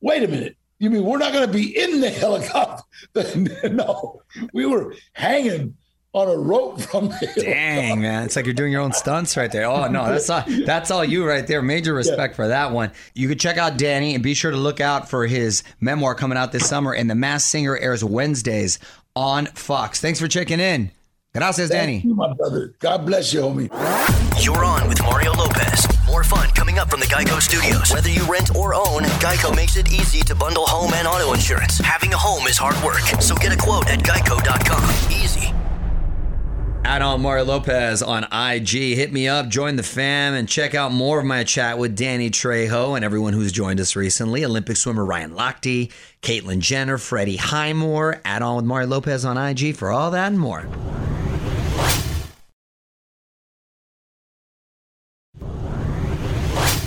wait 0.00 0.22
a 0.22 0.28
minute. 0.28 0.56
You 0.78 0.88
mean 0.88 1.04
we're 1.04 1.18
not 1.18 1.32
going 1.32 1.46
to 1.46 1.52
be 1.52 1.78
in 1.78 2.00
the 2.00 2.10
helicopter? 2.10 2.84
no, 3.68 4.22
we 4.52 4.64
were 4.66 4.94
hanging 5.12 5.76
on 6.12 6.28
a 6.28 6.36
rope 6.36 6.80
from 6.80 7.08
the. 7.08 7.32
Dang, 7.36 8.00
man. 8.00 8.24
It's 8.24 8.34
like 8.34 8.44
you're 8.44 8.54
doing 8.54 8.72
your 8.72 8.80
own 8.80 8.92
stunts 8.92 9.36
right 9.36 9.52
there. 9.52 9.66
Oh, 9.66 9.86
no, 9.86 10.06
that's 10.06 10.28
all, 10.28 10.42
that's 10.66 10.90
all 10.90 11.04
you 11.04 11.26
right 11.26 11.46
there. 11.46 11.62
Major 11.62 11.94
respect 11.94 12.34
for 12.34 12.48
that 12.48 12.72
one. 12.72 12.90
You 13.14 13.28
could 13.28 13.38
check 13.38 13.58
out 13.58 13.76
Danny 13.76 14.14
and 14.14 14.22
be 14.22 14.34
sure 14.34 14.50
to 14.50 14.56
look 14.56 14.80
out 14.80 15.08
for 15.08 15.26
his 15.26 15.62
memoir 15.80 16.14
coming 16.14 16.36
out 16.36 16.50
this 16.50 16.68
summer. 16.68 16.92
And 16.92 17.08
The 17.08 17.14
Masked 17.14 17.50
Singer 17.50 17.76
airs 17.76 18.02
Wednesdays 18.02 18.78
on 19.16 19.46
Fox. 19.46 20.00
Thanks 20.00 20.20
for 20.20 20.28
checking 20.28 20.60
in. 20.60 20.90
Gracias, 21.34 21.70
Thank 21.70 21.80
Danny. 21.80 21.98
you, 22.00 22.14
my 22.14 22.32
brother. 22.32 22.74
God 22.80 23.06
bless 23.06 23.32
you, 23.32 23.40
homie. 23.40 24.44
You're 24.44 24.64
on 24.64 24.88
with 24.88 25.00
Mario 25.02 25.32
Lopez. 25.32 25.86
More 26.06 26.24
fun 26.24 26.48
coming 26.50 26.78
up 26.78 26.90
from 26.90 26.98
the 26.98 27.06
Geico 27.06 27.40
Studios. 27.40 27.92
Whether 27.92 28.08
you 28.10 28.24
rent 28.24 28.56
or 28.56 28.74
own, 28.74 29.02
Geico 29.20 29.54
makes 29.54 29.76
it 29.76 29.92
easy 29.92 30.22
to 30.24 30.34
bundle 30.34 30.66
home 30.66 30.92
and 30.94 31.06
auto 31.06 31.32
insurance. 31.32 31.78
Having 31.78 32.14
a 32.14 32.16
home 32.16 32.46
is 32.48 32.58
hard 32.58 32.74
work, 32.84 33.02
so 33.22 33.36
get 33.36 33.52
a 33.52 33.56
quote 33.56 33.88
at 33.88 34.00
geico.com. 34.00 35.12
Easy. 35.12 35.54
At 36.84 37.02
on 37.02 37.20
Mario 37.20 37.44
Lopez 37.44 38.02
on 38.02 38.24
IG. 38.32 38.68
Hit 38.68 39.12
me 39.12 39.28
up, 39.28 39.48
join 39.48 39.76
the 39.76 39.82
fam, 39.82 40.34
and 40.34 40.48
check 40.48 40.74
out 40.74 40.92
more 40.92 41.20
of 41.20 41.26
my 41.26 41.44
chat 41.44 41.78
with 41.78 41.94
Danny 41.94 42.30
Trejo 42.30 42.96
and 42.96 43.04
everyone 43.04 43.32
who's 43.32 43.52
joined 43.52 43.80
us 43.80 43.94
recently. 43.94 44.44
Olympic 44.44 44.76
swimmer 44.76 45.04
Ryan 45.04 45.32
Lochte, 45.32 45.92
Caitlyn 46.22 46.60
Jenner, 46.60 46.98
Freddie 46.98 47.36
Highmore. 47.36 48.20
Add 48.24 48.42
on 48.42 48.56
with 48.56 48.64
Mario 48.64 48.88
Lopez 48.88 49.24
on 49.24 49.36
IG 49.36 49.76
for 49.76 49.90
all 49.90 50.10
that 50.10 50.28
and 50.28 50.40
more. 50.40 50.66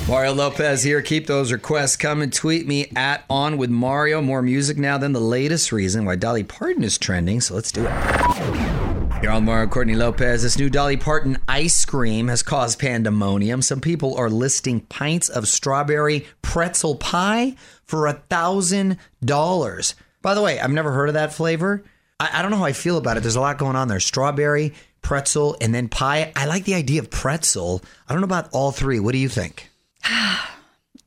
Mario 0.08 0.34
Lopez 0.34 0.84
here. 0.84 1.02
Keep 1.02 1.28
those 1.28 1.52
requests 1.52 1.96
coming. 1.96 2.30
Tweet 2.30 2.68
me 2.68 2.92
at 2.96 3.24
On 3.30 3.58
With 3.58 3.70
Mario. 3.70 4.22
More 4.22 4.42
music 4.42 4.78
now 4.78 4.98
than 4.98 5.14
the 5.14 5.22
latest 5.22 5.72
reason 5.72 6.04
why 6.04 6.18
Dolly 6.18 6.44
Parton 6.44 6.84
is 6.84 6.98
trending. 6.98 7.42
So 7.42 7.56
let's 7.56 7.72
do 7.72 7.86
it. 7.88 8.83
Here 9.24 9.32
on 9.32 9.46
Mario 9.46 9.70
Courtney 9.70 9.96
Lopez. 9.96 10.44
This 10.44 10.60
new 10.60 10.70
Dolly 10.70 10.98
Parton 10.98 11.38
ice 11.48 11.86
cream 11.86 12.27
has 12.27 12.44
caused 12.44 12.77
pandemonium. 12.77 13.62
Some 13.62 13.80
people 13.80 14.18
are 14.18 14.30
listing 14.30 14.82
pints 14.82 15.30
of 15.30 15.48
strawberry 15.48 16.27
pretzel 16.42 16.96
pie 16.96 17.56
for 17.86 18.06
a 18.06 18.22
thousand 18.30 18.98
dollars. 19.24 19.96
By 20.22 20.34
the 20.34 20.42
way, 20.42 20.60
I've 20.60 20.72
never 20.72 20.92
heard 20.92 21.08
of 21.08 21.13
that 21.13 21.34
flavor. 21.34 21.86
I, 22.20 22.32
I 22.34 22.42
don't 22.42 22.51
know 22.51 22.58
how 22.58 22.65
I 22.65 22.74
feel 22.74 22.98
about 22.98 23.15
it. 23.15 23.22
There's 23.22 23.38
a 23.38 23.39
lot 23.39 23.58
going 23.58 23.77
on 23.77 23.88
there. 23.88 24.01
Strawberry, 24.01 24.74
pretzel, 25.01 25.56
and 25.62 25.74
then 25.74 25.88
pie. 25.88 26.34
I 26.36 26.46
like 26.46 26.65
the 26.65 26.74
idea 26.75 27.00
of 27.00 27.10
pretzel. 27.10 27.82
I 28.10 28.12
don't 28.12 28.20
know 28.20 28.25
about 28.25 28.50
all 28.51 28.74
three. 28.74 29.00
What 29.00 29.13
do 29.13 29.20
you 29.20 29.30
think? 29.30 29.70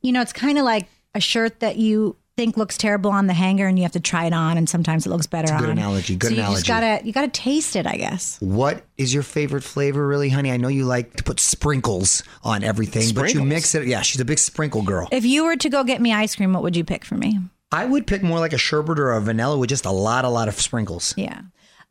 You 0.01 0.11
know, 0.11 0.21
it's 0.21 0.33
kind 0.33 0.57
of 0.57 0.63
like 0.63 0.87
a 1.13 1.19
shirt 1.19 1.59
that 1.59 1.77
you 1.77 2.15
think 2.37 2.55
looks 2.55 2.77
terrible 2.77 3.09
on 3.09 3.25
the 3.25 3.33
hanger 3.33 3.65
and 3.67 3.77
you 3.79 3.83
have 3.83 3.91
to 3.93 3.99
try 3.99 4.25
it 4.25 4.31
on 4.33 4.57
and 4.57 4.69
sometimes 4.69 5.07
it 5.07 5.09
looks 5.09 5.25
better 5.25 5.51
a 5.53 5.57
good 5.57 5.69
on. 5.71 5.77
analogy, 5.77 6.15
good 6.15 6.27
so 6.27 6.33
you 6.35 6.39
analogy. 6.41 6.57
just 6.59 6.67
gotta 6.67 7.01
you 7.03 7.11
gotta 7.11 7.27
taste 7.29 7.75
it, 7.75 7.87
I 7.87 7.97
guess. 7.97 8.37
What 8.39 8.83
is 8.97 9.11
your 9.13 9.23
favorite 9.23 9.63
flavor, 9.63 10.07
really, 10.07 10.29
honey? 10.29 10.51
I 10.51 10.57
know 10.57 10.67
you 10.67 10.85
like 10.85 11.15
to 11.15 11.23
put 11.23 11.39
sprinkles 11.39 12.21
on 12.43 12.63
everything, 12.63 13.13
but 13.15 13.33
you 13.33 13.43
mix 13.43 13.73
it. 13.73 13.87
Yeah, 13.87 14.01
she's 14.03 14.21
a 14.21 14.25
big 14.25 14.37
sprinkle 14.37 14.83
girl. 14.83 15.09
If 15.11 15.25
you 15.25 15.43
were 15.45 15.55
to 15.57 15.67
go 15.69 15.83
get 15.83 15.99
me 15.99 16.13
ice 16.13 16.35
cream, 16.35 16.53
what 16.53 16.61
would 16.63 16.75
you 16.75 16.83
pick 16.83 17.03
for 17.03 17.15
me? 17.15 17.39
I 17.71 17.85
would 17.85 18.05
pick 18.07 18.21
more 18.23 18.39
like 18.39 18.53
a 18.53 18.57
sherbet 18.57 18.99
or 18.99 19.11
a 19.11 19.19
vanilla 19.19 19.57
with 19.57 19.69
just 19.69 19.85
a 19.85 19.91
lot, 19.91 20.23
a 20.23 20.29
lot 20.29 20.47
of 20.47 20.53
sprinkles. 20.61 21.13
Yeah. 21.17 21.41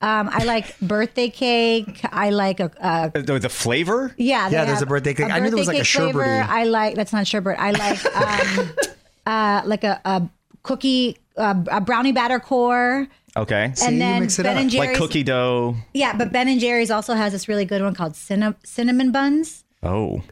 Um, 0.00 0.30
I 0.32 0.44
like 0.44 0.78
birthday 0.80 1.28
cake. 1.28 2.00
I 2.12 2.30
like 2.30 2.60
a, 2.60 2.70
a 3.14 3.20
The, 3.20 3.38
the 3.40 3.48
flavor? 3.48 4.14
yeah. 4.16 4.48
Yeah, 4.48 4.64
there's 4.64 4.80
a 4.80 4.86
birthday 4.86 5.12
cake. 5.12 5.28
I 5.30 5.40
knew 5.40 5.50
there 5.50 5.58
was 5.58 5.66
like 5.66 5.80
a 5.80 5.84
sherbet. 5.84 6.22
I 6.48 6.64
like 6.64 6.94
that's 6.94 7.12
not 7.12 7.26
sherbet. 7.26 7.56
I 7.58 7.72
like 7.72 8.06
um, 8.14 8.70
uh, 9.26 9.62
like 9.66 9.82
a, 9.84 10.00
a 10.04 10.28
cookie, 10.66 11.16
uh, 11.38 11.54
a 11.70 11.80
brownie 11.80 12.12
batter 12.12 12.38
core, 12.40 13.08
Okay. 13.36 13.70
See, 13.74 13.84
you 13.84 13.90
and 13.92 14.00
then 14.00 14.20
mix 14.22 14.38
it 14.38 14.44
Ben 14.44 14.56
up. 14.56 14.62
and 14.62 14.72
like 14.72 14.82
Jerry's. 14.88 14.98
cookie 14.98 15.22
dough. 15.22 15.76
Yeah, 15.92 16.16
but 16.16 16.32
Ben 16.32 16.48
and 16.48 16.58
Jerry's 16.58 16.90
also 16.90 17.12
has 17.14 17.32
this 17.32 17.48
really 17.48 17.66
good 17.66 17.82
one 17.82 17.94
called 17.94 18.16
cinna- 18.16 18.56
cinnamon 18.64 19.12
buns. 19.12 19.62
Oh. 19.82 20.22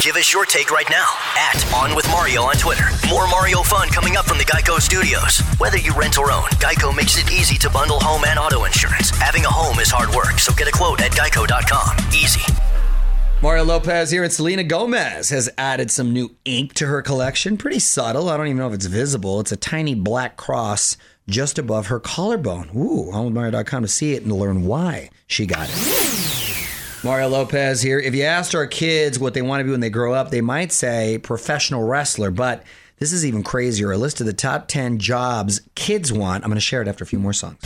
Give 0.00 0.14
us 0.16 0.32
your 0.32 0.44
take 0.46 0.70
right 0.70 0.88
now 0.90 1.06
at 1.36 1.72
On 1.74 1.94
With 1.96 2.06
Mario 2.08 2.42
on 2.42 2.54
Twitter. 2.54 2.84
More 3.08 3.26
Mario 3.28 3.62
fun 3.62 3.88
coming 3.88 4.16
up 4.16 4.26
from 4.26 4.38
the 4.38 4.44
Geico 4.44 4.80
Studios. 4.80 5.40
Whether 5.58 5.78
you 5.78 5.92
rent 5.94 6.18
or 6.18 6.30
own, 6.30 6.44
Geico 6.62 6.94
makes 6.96 7.18
it 7.18 7.30
easy 7.32 7.56
to 7.58 7.68
bundle 7.70 7.98
home 8.00 8.22
and 8.24 8.38
auto 8.38 8.64
insurance. 8.64 9.10
Having 9.10 9.44
a 9.46 9.50
home 9.50 9.78
is 9.80 9.90
hard 9.90 10.14
work, 10.14 10.38
so 10.38 10.52
get 10.54 10.68
a 10.68 10.72
quote 10.72 11.00
at 11.00 11.10
geico.com. 11.12 11.96
Easy. 12.14 12.42
Mario 13.42 13.64
Lopez 13.64 14.10
here, 14.10 14.22
and 14.22 14.30
Selena 14.30 14.62
Gomez 14.62 15.30
has 15.30 15.48
added 15.56 15.90
some 15.90 16.12
new 16.12 16.36
ink 16.44 16.74
to 16.74 16.86
her 16.86 17.00
collection. 17.00 17.56
Pretty 17.56 17.78
subtle. 17.78 18.28
I 18.28 18.36
don't 18.36 18.48
even 18.48 18.58
know 18.58 18.68
if 18.68 18.74
it's 18.74 18.84
visible. 18.84 19.40
It's 19.40 19.50
a 19.50 19.56
tiny 19.56 19.94
black 19.94 20.36
cross 20.36 20.98
just 21.26 21.58
above 21.58 21.86
her 21.86 21.98
collarbone. 21.98 22.68
Ooh, 22.76 23.10
onwithmario.com 23.10 23.82
to 23.82 23.88
see 23.88 24.12
it 24.12 24.22
and 24.22 24.30
to 24.30 24.34
learn 24.34 24.66
why 24.66 25.08
she 25.26 25.46
got 25.46 25.70
it. 25.70 26.68
Mario 27.02 27.28
Lopez 27.28 27.80
here. 27.80 27.98
If 27.98 28.14
you 28.14 28.24
asked 28.24 28.54
our 28.54 28.66
kids 28.66 29.18
what 29.18 29.32
they 29.32 29.40
want 29.40 29.60
to 29.60 29.64
be 29.64 29.70
when 29.70 29.80
they 29.80 29.88
grow 29.88 30.12
up, 30.12 30.30
they 30.30 30.42
might 30.42 30.70
say 30.70 31.16
professional 31.16 31.84
wrestler, 31.84 32.30
but 32.30 32.62
this 32.98 33.10
is 33.10 33.24
even 33.24 33.42
crazier. 33.42 33.90
A 33.90 33.96
list 33.96 34.20
of 34.20 34.26
the 34.26 34.34
top 34.34 34.68
10 34.68 34.98
jobs 34.98 35.62
kids 35.74 36.12
want. 36.12 36.44
I'm 36.44 36.50
going 36.50 36.56
to 36.56 36.60
share 36.60 36.82
it 36.82 36.88
after 36.88 37.04
a 37.04 37.06
few 37.06 37.18
more 37.18 37.32
songs. 37.32 37.58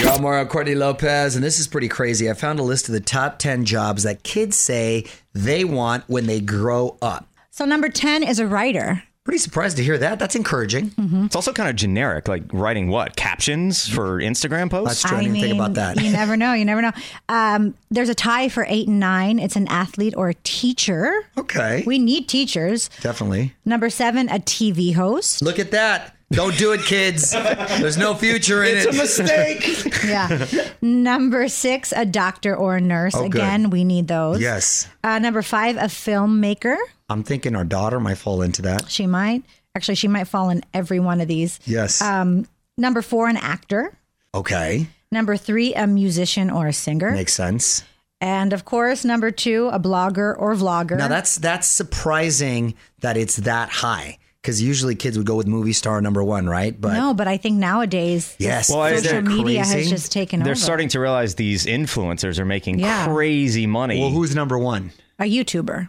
Yo, 0.00 0.18
Mario 0.18 0.46
Courtney 0.46 0.74
Lopez, 0.74 1.34
and 1.36 1.44
this 1.44 1.58
is 1.58 1.68
pretty 1.68 1.88
crazy. 1.88 2.30
I 2.30 2.32
found 2.32 2.58
a 2.58 2.62
list 2.62 2.88
of 2.88 2.94
the 2.94 3.00
top 3.00 3.38
10 3.38 3.64
jobs 3.66 4.02
that 4.04 4.22
kids 4.22 4.56
say 4.56 5.04
they 5.34 5.62
want 5.64 6.04
when 6.08 6.26
they 6.26 6.40
grow 6.40 6.96
up. 7.02 7.26
So 7.50 7.64
number 7.66 7.88
ten 7.90 8.22
is 8.22 8.38
a 8.38 8.46
writer. 8.46 9.02
Pretty 9.24 9.38
surprised 9.38 9.76
to 9.76 9.84
hear 9.84 9.98
that. 9.98 10.18
That's 10.18 10.34
encouraging. 10.34 10.92
It's 11.26 11.36
also 11.36 11.52
kind 11.52 11.68
of 11.68 11.76
generic, 11.76 12.26
like 12.28 12.44
writing 12.52 12.88
what? 12.88 13.16
Captions 13.16 13.86
for 13.86 14.18
Instagram 14.20 14.70
That's 14.70 14.84
posts? 14.84 15.02
true. 15.02 15.18
I 15.18 15.22
didn't 15.24 15.40
think 15.40 15.54
about 15.54 15.74
that. 15.74 16.00
You 16.00 16.10
never 16.10 16.36
know. 16.38 16.54
You 16.54 16.64
never 16.64 16.80
know. 16.80 16.92
Um, 17.28 17.74
there's 17.90 18.08
a 18.08 18.14
tie 18.14 18.48
for 18.48 18.64
eight 18.68 18.88
and 18.88 18.98
nine. 18.98 19.38
It's 19.38 19.56
an 19.56 19.68
athlete 19.68 20.14
or 20.16 20.30
a 20.30 20.34
teacher. 20.34 21.12
Okay. 21.36 21.84
We 21.86 21.98
need 21.98 22.28
teachers. 22.28 22.88
Definitely. 23.02 23.52
Number 23.66 23.90
seven, 23.90 24.28
a 24.30 24.38
TV 24.38 24.94
host. 24.94 25.42
Look 25.42 25.58
at 25.58 25.70
that. 25.72 26.16
Don't 26.32 26.56
do 26.56 26.72
it, 26.72 26.82
kids. 26.82 27.32
There's 27.32 27.96
no 27.98 28.14
future 28.14 28.62
in 28.62 28.78
it. 28.78 28.86
It's 28.88 29.18
a 29.18 29.22
mistake. 29.24 29.86
Yeah. 30.04 30.46
number 30.80 31.48
six, 31.48 31.92
a 31.94 32.06
doctor 32.06 32.56
or 32.56 32.76
a 32.76 32.80
nurse. 32.80 33.14
Oh, 33.14 33.28
good. 33.28 33.40
Again, 33.40 33.70
we 33.70 33.84
need 33.84 34.08
those. 34.08 34.40
Yes. 34.40 34.88
Uh, 35.04 35.18
number 35.18 35.42
five, 35.42 35.76
a 35.76 35.80
filmmaker. 35.88 36.76
I'm 37.08 37.22
thinking 37.24 37.54
our 37.56 37.64
daughter 37.64 38.00
might 38.00 38.16
fall 38.18 38.42
into 38.42 38.62
that. 38.62 38.88
She 38.88 39.06
might. 39.06 39.42
Actually, 39.74 39.96
she 39.96 40.08
might 40.08 40.24
fall 40.24 40.50
in 40.50 40.62
every 40.72 41.00
one 41.00 41.20
of 41.20 41.28
these. 41.28 41.58
Yes. 41.64 42.00
Um, 42.00 42.46
number 42.78 43.02
four, 43.02 43.28
an 43.28 43.36
actor. 43.36 43.92
okay. 44.34 44.86
Number 45.12 45.36
three, 45.36 45.74
a 45.74 45.88
musician 45.88 46.50
or 46.50 46.68
a 46.68 46.72
singer. 46.72 47.10
Makes 47.10 47.34
sense. 47.34 47.82
And 48.20 48.52
of 48.52 48.64
course, 48.64 49.04
number 49.04 49.32
two, 49.32 49.68
a 49.72 49.80
blogger 49.80 50.36
or 50.38 50.54
vlogger. 50.54 50.96
Now 50.96 51.08
that's 51.08 51.34
that's 51.36 51.66
surprising 51.66 52.74
that 53.00 53.16
it's 53.16 53.36
that 53.36 53.70
high 53.70 54.18
because 54.42 54.62
usually 54.62 54.94
kids 54.94 55.16
would 55.18 55.26
go 55.26 55.34
with 55.36 55.46
movie 55.46 55.72
star 55.72 56.00
number 56.00 56.22
one, 56.24 56.46
right? 56.48 56.78
But 56.78 56.94
no, 56.94 57.12
but 57.14 57.28
I 57.28 57.36
think 57.36 57.56
nowadays 57.58 58.34
yes, 58.38 58.70
Well, 58.70 58.88
social 58.96 59.22
that 59.22 59.24
media 59.24 59.64
has 59.64 59.88
just 59.90 60.12
taken 60.12 60.40
They're 60.40 60.52
over. 60.52 60.60
starting 60.60 60.88
to 60.90 61.00
realize 61.00 61.34
these 61.34 61.66
influencers 61.66 62.38
are 62.38 62.44
making 62.44 62.78
Yeah. 62.78 63.06
crazy 63.06 63.66
money. 63.66 64.00
Well, 64.00 64.10
who's 64.10 64.34
number 64.34 64.58
one? 64.58 64.92
a 65.18 65.24
YouTuber. 65.24 65.88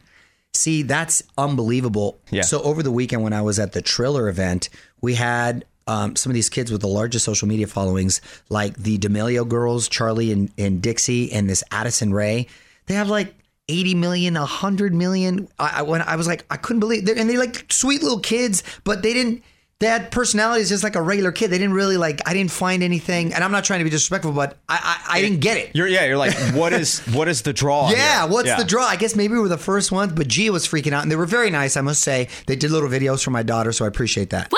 See, 0.54 0.82
that's 0.84 1.24
unbelievable. 1.38 2.20
Yeah. 2.30 2.42
So 2.42 2.62
over 2.64 2.84
the 2.84 2.92
weekend 2.92 3.24
when 3.24 3.32
I 3.32 3.42
was 3.42 3.58
at 3.60 3.72
the 3.72 3.82
Triller 3.82 4.28
event, 4.28 4.68
we 5.00 5.16
had 5.16 5.64
um, 5.88 6.16
some 6.18 6.30
of 6.30 6.34
these 6.34 6.50
kids 6.50 6.72
with 6.72 6.82
the 6.82 6.88
largest 6.90 7.24
social 7.26 7.48
media 7.48 7.68
followings, 7.68 8.20
like 8.50 8.76
the 8.76 8.98
D'Amelio 8.98 9.48
girls, 9.48 9.88
Charlie 9.88 10.32
and, 10.34 10.52
and 10.58 10.82
Dixie, 10.82 11.32
and 11.32 11.50
this 11.50 11.64
Addison 11.72 12.14
Rae. 12.14 12.48
They 12.88 12.94
have 12.96 13.08
like 13.10 13.34
80 13.68 13.96
million, 13.96 14.34
100 14.36 14.94
million. 14.94 15.48
I, 15.60 15.76
I, 15.78 15.82
when 15.84 16.02
I 16.02 16.16
was 16.16 16.28
like, 16.28 16.46
I 16.50 16.58
couldn't 16.58 16.80
believe 16.82 17.06
they're, 17.06 17.18
and 17.18 17.30
they 17.30 17.38
like 17.38 17.72
sweet 17.72 18.02
little 18.04 18.20
kids, 18.20 18.64
but 18.84 19.02
they 19.04 19.14
didn't. 19.14 19.44
That 19.80 20.12
personality 20.12 20.62
is 20.62 20.70
just 20.70 20.84
like 20.84 20.96
a 20.96 21.02
regular 21.02 21.32
kid. 21.32 21.50
They 21.50 21.58
didn't 21.58 21.74
really 21.74 21.98
like. 21.98 22.22
I 22.28 22.34
didn't 22.34 22.52
find 22.52 22.84
anything, 22.84 23.34
and 23.34 23.44
I'm 23.44 23.52
not 23.52 23.64
trying 23.64 23.80
to 23.80 23.84
be 23.84 23.90
disrespectful, 23.90 24.32
but 24.32 24.60
I 24.70 25.00
I, 25.10 25.18
I 25.18 25.22
didn't 25.24 25.40
get 25.40 25.58
it. 25.58 25.72
You're 25.74 25.88
yeah, 25.88 26.06
you're 26.06 26.18
like, 26.18 26.34
what 26.54 26.72
is 26.72 27.00
what 27.16 27.28
is 27.28 27.42
the 27.42 27.52
draw? 27.52 27.90
Yeah, 27.90 28.22
here? 28.22 28.32
what's 28.32 28.48
Yeah. 28.48 28.58
the 28.58 28.64
draw? 28.64 28.86
I 28.86 28.96
guess 28.96 29.16
maybe 29.16 29.34
we 29.34 29.40
were 29.40 29.48
the 29.48 29.58
first 29.58 29.92
ones, 29.92 30.14
but 30.14 30.28
Gia 30.28 30.52
was 30.52 30.68
freaking 30.68 30.92
out, 30.94 31.02
and 31.02 31.12
they 31.12 31.16
were 31.16 31.26
very 31.26 31.50
nice. 31.50 31.78
I 31.78 31.82
must 31.82 32.02
say, 32.02 32.28
they 32.46 32.56
did 32.56 32.70
little 32.70 32.90
videos 32.90 33.24
for 33.24 33.32
my 33.32 33.42
daughter, 33.42 33.72
so 33.72 33.86
I 33.86 33.88
appreciate 33.88 34.30
that. 34.30 34.52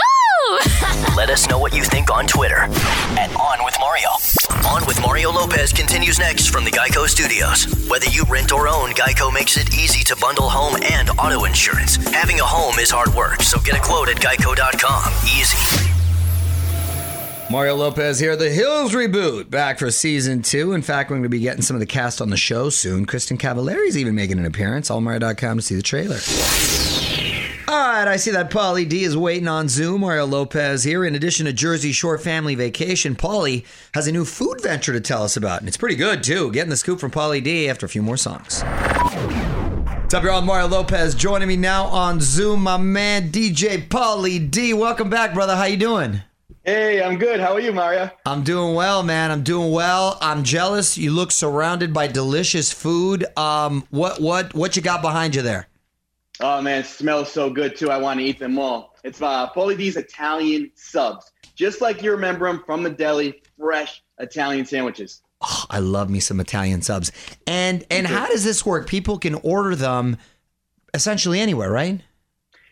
Let 1.17 1.29
us 1.29 1.49
know 1.49 1.57
what 1.57 1.75
you 1.75 1.83
think 1.83 2.11
on 2.11 2.27
Twitter 2.27 2.57
at 3.17 3.35
On 3.35 3.65
With 3.65 3.75
Mario. 3.79 4.09
On 4.67 4.85
With 4.85 5.01
Mario 5.01 5.31
Lopez 5.31 5.73
continues 5.73 6.19
next 6.19 6.49
from 6.49 6.63
the 6.63 6.71
Geico 6.71 7.07
Studios. 7.07 7.65
Whether 7.89 8.07
you 8.07 8.23
rent 8.29 8.51
or 8.51 8.67
own, 8.67 8.91
Geico 8.91 9.33
makes 9.33 9.57
it 9.57 9.73
easy 9.73 10.03
to 10.05 10.15
bundle 10.17 10.49
home 10.49 10.77
and 10.83 11.09
auto 11.11 11.45
insurance. 11.45 11.95
Having 12.11 12.39
a 12.39 12.43
home 12.43 12.77
is 12.79 12.91
hard 12.91 13.13
work, 13.15 13.41
so 13.41 13.59
get 13.61 13.75
a 13.75 13.81
quote 13.81 14.09
at 14.09 14.17
geico.com. 14.17 15.11
Easy. 15.23 15.89
Mario 17.49 17.75
Lopez 17.75 18.19
here. 18.19 18.35
The 18.35 18.49
Hills 18.49 18.93
reboot 18.93 19.49
back 19.49 19.79
for 19.79 19.91
season 19.91 20.41
two. 20.41 20.73
In 20.73 20.81
fact, 20.81 21.09
we're 21.09 21.15
going 21.15 21.23
to 21.23 21.29
be 21.29 21.39
getting 21.39 21.61
some 21.61 21.75
of 21.75 21.79
the 21.79 21.85
cast 21.85 22.21
on 22.21 22.29
the 22.29 22.37
show 22.37 22.69
soon. 22.69 23.05
Kristin 23.05 23.39
Cavallari's 23.39 23.97
even 23.97 24.15
making 24.15 24.39
an 24.39 24.45
appearance. 24.45 24.89
Allmario.com 24.89 25.57
to 25.57 25.61
see 25.63 25.75
the 25.75 25.81
trailer. 25.81 26.17
All 27.73 27.79
right, 27.79 28.07
I 28.07 28.17
see 28.17 28.29
that 28.29 28.51
Pauly 28.51 28.87
D 28.87 29.03
is 29.03 29.17
waiting 29.17 29.47
on 29.47 29.67
Zoom. 29.67 30.01
Mario 30.01 30.27
Lopez 30.27 30.83
here. 30.83 31.03
In 31.03 31.15
addition 31.15 31.47
to 31.47 31.53
Jersey 31.53 31.91
Shore 31.91 32.19
Family 32.19 32.53
Vacation, 32.53 33.15
Pauly 33.15 33.65
has 33.95 34.05
a 34.05 34.11
new 34.11 34.25
food 34.25 34.61
venture 34.61 34.93
to 34.93 35.01
tell 35.01 35.23
us 35.23 35.37
about, 35.37 35.61
and 35.61 35.67
it's 35.67 35.75
pretty 35.75 35.95
good 35.95 36.21
too. 36.21 36.51
Getting 36.51 36.69
the 36.69 36.77
scoop 36.77 36.99
from 36.99 37.09
Pauly 37.09 37.43
D 37.43 37.67
after 37.67 37.87
a 37.87 37.89
few 37.89 38.03
more 38.03 38.15
songs. 38.15 38.61
What's 38.61 40.13
up, 40.13 40.23
y'all? 40.23 40.43
Mario 40.43 40.67
Lopez 40.67 41.15
joining 41.15 41.47
me 41.47 41.55
now 41.55 41.85
on 41.85 42.21
Zoom. 42.21 42.61
My 42.61 42.77
man 42.77 43.31
DJ 43.31 43.87
Pauly 43.87 44.51
D. 44.51 44.75
Welcome 44.75 45.09
back, 45.09 45.33
brother. 45.33 45.55
How 45.55 45.63
you 45.63 45.77
doing? 45.77 46.21
Hey, 46.63 47.01
I'm 47.01 47.17
good. 47.17 47.39
How 47.39 47.53
are 47.53 47.59
you, 47.59 47.73
Mario? 47.73 48.11
I'm 48.27 48.43
doing 48.43 48.75
well, 48.75 49.01
man. 49.01 49.31
I'm 49.31 49.41
doing 49.41 49.71
well. 49.71 50.19
I'm 50.21 50.43
jealous. 50.43 50.95
You 50.95 51.09
look 51.09 51.31
surrounded 51.31 51.91
by 51.91 52.05
delicious 52.05 52.71
food. 52.71 53.25
Um, 53.35 53.87
what 53.89 54.21
what 54.21 54.53
what 54.53 54.75
you 54.75 54.83
got 54.83 55.01
behind 55.01 55.33
you 55.33 55.41
there? 55.41 55.69
Oh 56.43 56.61
man, 56.61 56.81
it 56.81 56.85
smells 56.85 57.31
so 57.31 57.49
good 57.49 57.77
too. 57.77 57.89
I 57.89 57.97
want 57.97 58.19
to 58.19 58.25
eat 58.25 58.37
them 58.37 58.59
all. 58.59 58.97
It's 59.05 59.21
uh, 59.21 59.49
Pauly 59.51 59.77
D's 59.77 59.95
Italian 59.95 60.69
subs, 60.75 61.31
just 61.55 61.79
like 61.79 62.03
you 62.03 62.11
remember 62.11 62.47
them 62.47 62.61
from 62.65 62.83
the 62.83 62.89
deli, 62.89 63.41
fresh 63.57 64.03
Italian 64.19 64.65
sandwiches. 64.65 65.21
Oh, 65.39 65.63
I 65.69 65.79
love 65.79 66.09
me 66.09 66.19
some 66.19 66.41
Italian 66.41 66.81
subs. 66.81 67.13
And 67.47 67.85
and 67.89 68.05
how 68.05 68.27
does 68.27 68.43
this 68.43 68.65
work? 68.65 68.89
People 68.89 69.17
can 69.17 69.35
order 69.35 69.73
them 69.73 70.17
essentially 70.93 71.39
anywhere, 71.39 71.71
right? 71.71 72.01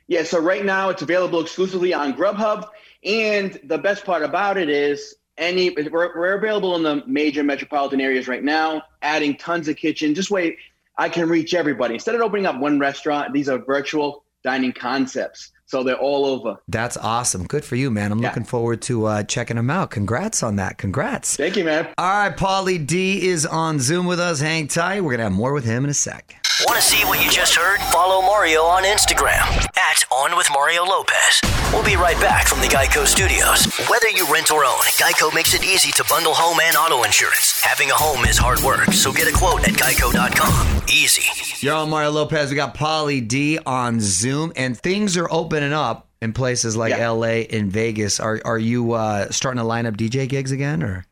Yeah. 0.07 0.23
So 0.23 0.41
right 0.41 0.65
now 0.65 0.89
it's 0.89 1.01
available 1.01 1.39
exclusively 1.39 1.93
on 1.93 2.13
Grubhub, 2.13 2.67
and 3.05 3.57
the 3.63 3.77
best 3.77 4.03
part 4.03 4.21
about 4.21 4.57
it 4.57 4.67
is 4.67 5.15
any 5.37 5.69
we're, 5.69 6.13
we're 6.13 6.33
available 6.33 6.75
in 6.75 6.83
the 6.83 7.03
major 7.07 7.41
metropolitan 7.41 8.01
areas 8.01 8.27
right 8.27 8.43
now. 8.43 8.83
Adding 9.01 9.37
tons 9.37 9.69
of 9.69 9.77
kitchen. 9.77 10.13
Just 10.13 10.29
wait. 10.29 10.57
I 11.01 11.09
can 11.09 11.27
reach 11.27 11.55
everybody. 11.55 11.95
Instead 11.95 12.13
of 12.13 12.21
opening 12.21 12.45
up 12.45 12.59
one 12.59 12.77
restaurant, 12.77 13.33
these 13.33 13.49
are 13.49 13.57
virtual 13.57 14.23
dining 14.43 14.71
concepts. 14.71 15.51
So 15.65 15.81
they're 15.83 15.95
all 15.95 16.25
over. 16.25 16.57
That's 16.67 16.95
awesome. 16.97 17.47
Good 17.47 17.65
for 17.65 17.75
you, 17.75 17.89
man. 17.89 18.11
I'm 18.11 18.19
Yeah. 18.19 18.27
looking 18.27 18.43
forward 18.43 18.83
to 18.83 19.05
uh, 19.07 19.23
checking 19.23 19.55
them 19.55 19.71
out. 19.71 19.89
Congrats 19.89 20.43
on 20.43 20.57
that. 20.57 20.77
Congrats. 20.77 21.37
Thank 21.37 21.55
you, 21.57 21.63
man. 21.63 21.87
All 21.97 22.05
right, 22.07 22.35
Pauly 22.37 22.85
D 22.85 23.27
is 23.27 23.47
on 23.47 23.79
Zoom 23.79 24.05
with 24.05 24.19
us. 24.19 24.41
Hang 24.41 24.67
tight. 24.67 25.01
We're 25.01 25.11
gonna 25.11 25.23
have 25.23 25.31
more 25.31 25.53
with 25.53 25.65
him 25.65 25.83
in 25.85 25.89
a 25.89 25.93
sec. 25.95 26.35
Want 26.67 26.79
to 26.79 26.81
see 26.81 27.03
what 27.05 27.23
you 27.23 27.29
just 27.31 27.55
heard? 27.55 27.79
Follow 27.91 28.21
Mario 28.21 28.61
on 28.61 28.83
Instagram 28.83 29.41
at 29.77 30.03
On 30.11 30.35
with 30.37 30.47
Mario 30.53 30.83
Lopez. 30.83 31.41
We'll 31.73 31.83
be 31.83 31.95
right 31.95 32.17
back 32.19 32.47
from 32.47 32.59
the 32.59 32.67
Geico 32.67 33.05
Studios. 33.07 33.65
Whether 33.89 34.09
you 34.09 34.31
rent 34.31 34.51
or 34.51 34.63
own, 34.65 34.81
Geico 34.99 35.33
makes 35.33 35.53
it 35.53 35.63
easy 35.63 35.91
to 35.93 36.03
bundle 36.09 36.33
home 36.35 36.59
and 36.61 36.75
auto 36.75 37.03
insurance. 37.03 37.59
Having 37.63 37.89
a 37.91 37.95
home 37.95 38.25
is 38.25 38.37
hard 38.37 38.59
work, 38.59 38.91
so 38.93 39.11
get 39.11 39.27
a 39.27 39.35
quote 39.35 39.67
at 39.67 39.73
geico.com. 39.73 40.83
Easy. 40.89 41.23
You're 41.65 41.75
on 41.75 41.89
Mario 41.89 42.11
Lopez. 42.11 42.49
We 42.49 42.55
got 42.55 42.75
Pauly 42.75 43.25
D 43.27 43.57
on 43.65 43.99
Zoom, 43.99 44.51
and 44.55 44.77
things 44.77 45.17
are 45.17 45.31
opening 45.31 45.73
up 45.73 46.09
in 46.21 46.33
places 46.33 46.75
like 46.77 46.91
Yeah. 46.91 47.09
LA 47.09 47.45
and 47.49 47.71
Vegas. 47.71 48.19
Are 48.19 48.39
are 48.45 48.59
you 48.59 48.91
uh, 48.93 49.29
starting 49.31 49.59
to 49.59 49.63
line 49.65 49.85
up 49.85 49.95
DJ 49.95 50.27
gigs 50.29 50.51
again, 50.51 50.83
or? 50.83 51.05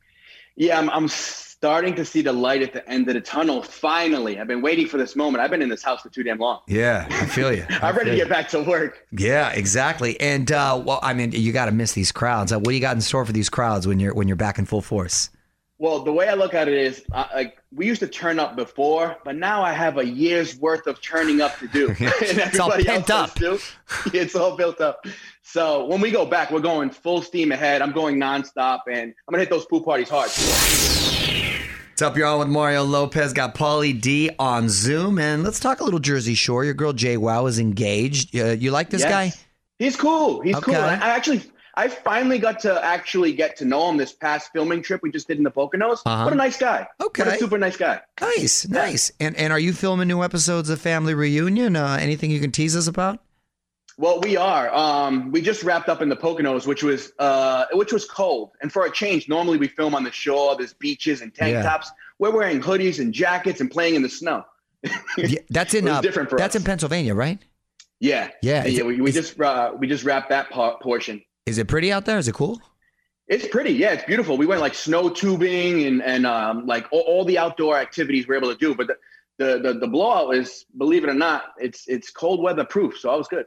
Yeah, 0.55 0.77
I'm, 0.77 0.89
I'm 0.89 1.07
starting 1.59 1.93
to 1.93 2.05
see 2.05 2.21
the 2.21 2.31
light 2.31 2.61
at 2.61 2.71
the 2.71 2.89
end 2.89 3.05
of 3.09 3.15
the 3.15 3.19
tunnel. 3.19 3.61
Finally, 3.61 4.39
I've 4.39 4.47
been 4.47 4.61
waiting 4.61 4.87
for 4.87 4.97
this 4.97 5.13
moment. 5.13 5.43
I've 5.43 5.49
been 5.51 5.61
in 5.61 5.67
this 5.67 5.83
house 5.83 6.01
for 6.01 6.07
too 6.07 6.23
damn 6.23 6.37
long. 6.37 6.61
Yeah, 6.67 7.05
I 7.09 7.25
feel 7.25 7.53
you. 7.53 7.65
I 7.81 7.89
I'm 7.89 7.97
ready 7.97 8.11
to 8.11 8.15
get 8.15 8.29
back 8.29 8.47
to 8.49 8.61
work. 8.63 9.05
Yeah, 9.11 9.49
exactly. 9.51 10.17
And 10.21 10.49
uh, 10.53 10.81
well, 10.85 10.99
I 11.03 11.13
mean, 11.13 11.33
you 11.33 11.51
got 11.51 11.65
to 11.65 11.73
miss 11.73 11.91
these 11.91 12.13
crowds. 12.13 12.53
What 12.53 12.63
do 12.63 12.71
you 12.73 12.79
got 12.79 12.95
in 12.95 13.01
store 13.01 13.25
for 13.25 13.33
these 13.33 13.49
crowds 13.49 13.85
when 13.87 13.99
you're 13.99 14.13
when 14.13 14.29
you're 14.29 14.37
back 14.37 14.57
in 14.57 14.63
full 14.65 14.81
force? 14.81 15.31
Well, 15.79 15.99
the 15.99 16.13
way 16.13 16.29
I 16.29 16.33
look 16.33 16.53
at 16.53 16.67
it 16.69 16.73
is, 16.75 17.03
uh, 17.11 17.25
like 17.33 17.57
we 17.75 17.85
used 17.87 17.99
to 18.01 18.07
turn 18.07 18.39
up 18.39 18.55
before, 18.55 19.17
but 19.25 19.35
now 19.35 19.61
I 19.61 19.73
have 19.73 19.97
a 19.97 20.05
year's 20.05 20.57
worth 20.59 20.87
of 20.87 21.01
turning 21.01 21.41
up 21.41 21.57
to 21.59 21.67
do, 21.67 21.89
and 21.99 22.05
It's 22.09 22.59
all 22.59 22.71
pent 22.71 23.09
up. 23.09 23.35
too. 23.35 23.59
it's 24.13 24.35
all 24.35 24.55
built 24.55 24.79
up. 24.79 25.05
So 25.41 25.85
when 25.87 25.99
we 25.99 26.09
go 26.11 26.25
back, 26.25 26.51
we're 26.51 26.59
going 26.61 26.89
full 26.89 27.21
steam 27.21 27.51
ahead. 27.51 27.81
I'm 27.81 27.91
going 27.91 28.15
nonstop, 28.17 28.81
and 28.89 29.13
I'm 29.27 29.31
gonna 29.31 29.39
hit 29.43 29.49
those 29.49 29.65
pool 29.65 29.81
parties 29.81 30.07
hard. 30.09 30.98
What's 31.99 32.11
up, 32.11 32.15
you're 32.15 32.27
on 32.27 32.39
with 32.39 32.47
Mario 32.47 32.85
Lopez. 32.85 33.33
Got 33.33 33.55
Pauly 33.55 33.99
D 33.99 34.31
on 34.39 34.69
Zoom, 34.69 35.19
and 35.19 35.43
let's 35.43 35.59
talk 35.59 35.81
a 35.81 35.83
little 35.83 35.99
Jersey 35.99 36.33
Shore. 36.33 36.63
Your 36.63 36.73
girl 36.73 36.93
JWoww 36.93 37.49
is 37.49 37.59
engaged. 37.59 38.33
Uh, 38.39 38.51
you 38.51 38.71
like 38.71 38.89
this 38.89 39.01
Yes. 39.01 39.11
guy? 39.11 39.33
He's 39.79 39.97
cool. 39.97 40.39
He's 40.39 40.55
cool. 40.55 40.75
Okay. 40.75 40.81
I, 40.81 40.93
I 40.93 41.09
actually, 41.09 41.43
I 41.75 41.89
finally 41.89 42.39
got 42.39 42.61
to 42.61 42.81
actually 42.81 43.33
get 43.33 43.57
to 43.57 43.65
know 43.65 43.89
him 43.89 43.97
this 43.97 44.13
past 44.13 44.49
filming 44.53 44.81
trip 44.81 45.01
we 45.03 45.11
just 45.11 45.27
did 45.27 45.39
in 45.39 45.43
the 45.43 45.51
Poconos. 45.51 45.99
Uh-huh. 46.05 46.23
What 46.23 46.31
a 46.31 46.37
nice 46.37 46.57
guy. 46.57 46.87
Okay. 47.03 47.25
What 47.25 47.35
a 47.35 47.37
super 47.37 47.57
nice 47.57 47.75
guy. 47.75 47.99
Nice, 48.21 48.65
nice. 48.69 49.11
And 49.19 49.35
and 49.35 49.51
are 49.51 49.59
you 49.59 49.73
filming 49.73 50.07
new 50.07 50.23
episodes 50.23 50.69
of 50.69 50.79
Family 50.79 51.13
Reunion? 51.13 51.75
Uh, 51.75 51.97
anything 51.99 52.31
you 52.31 52.39
can 52.39 52.53
tease 52.53 52.77
us 52.77 52.87
about? 52.87 53.19
Well, 53.99 54.21
we 54.21 54.37
are. 54.37 54.73
Um, 54.73 55.29
we 55.29 55.41
just 55.41 55.61
wrapped 55.61 55.89
up 55.89 56.01
in 56.01 56.07
the 56.07 56.15
Poconos, 56.15 56.65
which 56.65 56.83
was 56.83 57.11
uh, 57.19 57.65
which 57.73 57.91
was 57.91 58.05
cold. 58.05 58.51
And 58.61 58.71
for 58.71 58.85
a 58.85 58.91
change, 58.91 59.27
normally 59.27 59.57
we 59.57 59.67
film 59.67 59.93
on 59.93 60.05
the 60.05 60.11
shore. 60.11 60.55
There's 60.55 60.73
beaches 60.73 61.19
and 61.21 61.35
tank 61.35 61.51
Yeah. 61.51 61.63
tops. 61.63 61.91
We're 62.17 62.31
wearing 62.31 62.61
hoodies 62.61 62.99
and 62.99 63.13
jackets 63.13 63.59
and 63.59 63.69
playing 63.69 63.95
in 63.95 64.01
the 64.01 64.09
snow. 64.09 64.45
Yeah, 65.17 65.41
that's 65.49 65.73
in 65.73 65.85
uh, 65.85 65.99
different 65.99 66.29
for 66.29 66.37
that's 66.37 66.55
us. 66.55 66.61
in 66.61 66.65
Pennsylvania, 66.65 67.13
right? 67.13 67.39
Yeah, 67.99 68.29
Yeah, 68.41 68.65
yeah. 68.65 68.79
it- 68.79 68.85
we, 68.85 69.01
we 69.01 69.11
just 69.11 69.37
uh, 69.41 69.73
we 69.77 69.85
just 69.85 70.05
wrapped 70.05 70.29
that 70.29 70.49
part, 70.49 70.79
portion. 70.81 71.21
Is 71.45 71.57
it 71.57 71.67
pretty 71.67 71.91
out 71.91 72.05
there? 72.05 72.17
Is 72.17 72.29
it 72.29 72.35
cool? 72.35 72.61
It's 73.27 73.47
pretty. 73.49 73.71
Yeah, 73.73 73.91
it's 73.91 74.05
beautiful. 74.05 74.37
We 74.37 74.45
went 74.45 74.61
like 74.61 74.73
snow 74.75 75.09
tubing 75.09 75.83
and 75.83 76.01
and 76.01 76.25
um, 76.25 76.65
like 76.65 76.87
all, 76.91 77.01
all 77.01 77.25
the 77.25 77.37
outdoor 77.37 77.77
activities 77.77 78.29
we're 78.29 78.35
able 78.37 78.49
to 78.53 78.57
do. 78.57 78.73
But 78.73 78.87
the, 78.87 78.95
the 79.39 79.57
the 79.59 79.73
the 79.73 79.87
blowout 79.87 80.35
is, 80.35 80.65
believe 80.77 81.03
it 81.03 81.09
or 81.09 81.13
not, 81.15 81.53
it's 81.57 81.87
it's 81.87 82.11
cold 82.11 82.43
weather 82.43 82.63
proof. 82.65 82.97
So 82.99 83.09
I 83.09 83.15
was 83.15 83.27
good. 83.27 83.45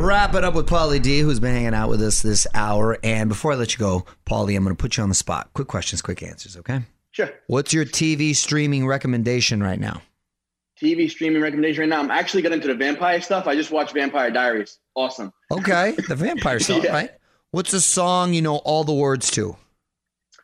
Wrap 0.00 0.34
it 0.34 0.42
up 0.42 0.54
with 0.54 0.66
Pauly 0.68 1.00
D, 1.00 1.20
who's 1.20 1.38
been 1.38 1.54
hanging 1.54 1.74
out 1.74 1.88
with 1.88 2.02
us 2.02 2.22
this 2.22 2.46
hour. 2.54 2.98
And 3.04 3.28
before 3.28 3.52
I 3.52 3.54
let 3.54 3.72
you 3.72 3.78
go, 3.78 4.04
Pauly, 4.26 4.56
I'm 4.56 4.64
going 4.64 4.74
to 4.74 4.80
put 4.80 4.96
you 4.96 5.02
on 5.04 5.08
the 5.08 5.14
spot. 5.14 5.50
Quick 5.54 5.68
questions, 5.68 6.02
quick 6.02 6.22
answers, 6.24 6.56
okay? 6.56 6.80
Sure. 7.12 7.30
What's 7.46 7.72
your 7.72 7.84
TV 7.84 8.34
streaming 8.34 8.86
recommendation 8.86 9.62
right 9.62 9.78
now? 9.78 10.02
TV 10.82 11.08
streaming 11.08 11.40
recommendation 11.40 11.82
right 11.82 11.88
now. 11.88 12.00
I'm 12.00 12.10
actually 12.10 12.42
getting 12.42 12.56
into 12.56 12.66
the 12.68 12.74
vampire 12.74 13.20
stuff. 13.20 13.46
I 13.46 13.54
just 13.54 13.70
watched 13.70 13.94
Vampire 13.94 14.30
Diaries. 14.32 14.78
Awesome. 14.96 15.32
Okay, 15.52 15.94
the 16.08 16.16
vampire 16.16 16.58
song, 16.60 16.82
Yeah. 16.82 16.92
right? 16.92 17.10
What's 17.52 17.72
a 17.72 17.80
song 17.80 18.34
you 18.34 18.42
know 18.42 18.56
all 18.56 18.82
the 18.82 18.94
words 18.94 19.30
to? 19.32 19.56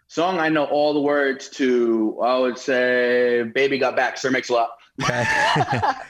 Song 0.09 0.39
I 0.41 0.49
know 0.49 0.65
all 0.65 0.95
the 0.95 1.01
words 1.01 1.49
to. 1.51 2.19
I 2.23 2.39
would 2.39 2.59
say 2.59 3.43
"Baby 3.55 3.79
Got 3.79 3.95
Back." 3.97 4.17
Sir 4.19 4.31
Mix 4.31 4.49
a 4.49 4.55
Lot. 4.55 4.71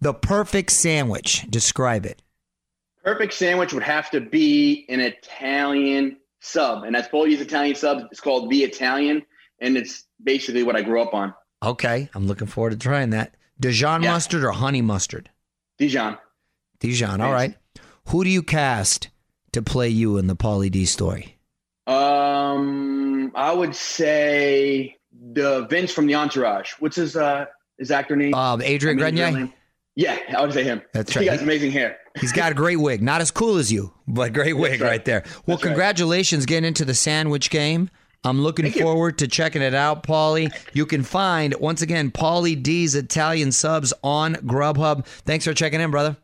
The 0.00 0.14
perfect 0.14 0.70
sandwich. 0.70 1.44
Describe 1.50 2.06
it. 2.06 2.22
Perfect 3.02 3.32
sandwich 3.32 3.72
would 3.72 3.82
have 3.82 4.10
to 4.12 4.20
be 4.20 4.86
an 4.88 5.00
Italian 5.00 6.18
sub, 6.40 6.84
and 6.84 6.94
that's 6.94 7.08
Pauly's 7.08 7.40
Italian 7.40 7.74
sub. 7.74 8.02
It's 8.12 8.20
called 8.20 8.48
the 8.48 8.62
Italian, 8.62 9.24
and 9.60 9.76
it's 9.76 10.04
basically 10.22 10.62
what 10.62 10.76
I 10.76 10.82
grew 10.82 11.02
up 11.02 11.14
on. 11.14 11.34
Okay, 11.64 12.08
I'm 12.14 12.28
looking 12.28 12.46
forward 12.46 12.70
to 12.70 12.76
trying 12.76 13.10
that. 13.10 13.34
Dijon 13.58 14.04
Yeah. 14.04 14.12
mustard 14.12 14.44
or 14.44 14.52
honey 14.52 14.82
mustard? 14.82 15.30
Dijon. 15.78 16.16
Dijon. 16.78 17.20
All 17.20 17.30
Yes. 17.30 17.34
right. 17.34 17.54
Who 18.10 18.22
do 18.22 18.30
you 18.30 18.44
cast 18.44 19.08
to 19.50 19.62
play 19.62 19.88
you 19.88 20.16
in 20.16 20.28
the 20.28 20.36
Pauly 20.36 20.70
D 20.70 20.84
story? 20.84 21.38
Um, 21.88 22.87
I 23.38 23.52
would 23.52 23.76
say 23.76 24.96
the 25.32 25.66
Vince 25.70 25.92
from 25.92 26.06
the 26.06 26.16
Entourage. 26.16 26.72
What's 26.80 26.96
his 26.96 27.14
uh 27.14 27.46
his 27.78 27.92
actor 27.92 28.16
name? 28.16 28.34
Um, 28.34 28.60
Adrian 28.60 29.00
I 29.00 29.10
mean, 29.10 29.14
Grenier. 29.14 29.52
Yeah, 29.94 30.18
I 30.36 30.42
would 30.42 30.52
say 30.52 30.64
him. 30.64 30.82
That's 30.92 31.14
right. 31.14 31.22
He 31.22 31.28
right. 31.28 31.36
got 31.36 31.44
amazing 31.44 31.70
hair. 31.70 31.98
He's 32.20 32.32
got 32.32 32.50
a 32.50 32.54
great 32.54 32.76
wig. 32.76 33.00
Not 33.00 33.20
as 33.20 33.30
cool 33.30 33.56
as 33.56 33.72
you, 33.72 33.92
but 34.08 34.32
great 34.32 34.54
wig 34.54 34.80
right. 34.80 34.90
right. 34.90 35.04
there. 35.04 35.22
Well, 35.46 35.56
That's 35.56 35.64
right. 35.64 35.70
congratulations 35.70 36.46
getting 36.46 36.66
into 36.66 36.84
the 36.84 36.94
sandwich 36.94 37.50
game. 37.50 37.90
I'm 38.24 38.40
looking 38.42 38.64
Thank 38.64 38.76
you. 38.76 38.82
forward 38.82 39.18
to 39.18 39.28
checking 39.28 39.62
it 39.62 39.74
out, 39.74 40.02
Pauly. 40.02 40.52
You 40.72 40.86
can 40.86 41.04
find, 41.04 41.54
once 41.60 41.82
again, 41.82 42.10
Pauly 42.10 42.60
D's 42.60 42.96
Italian 42.96 43.52
subs 43.52 43.92
on 44.02 44.34
Grubhub. 44.34 45.06
Thanks 45.06 45.44
for 45.44 45.54
checking 45.54 45.80
in, 45.80 45.92
brother. 45.92 46.16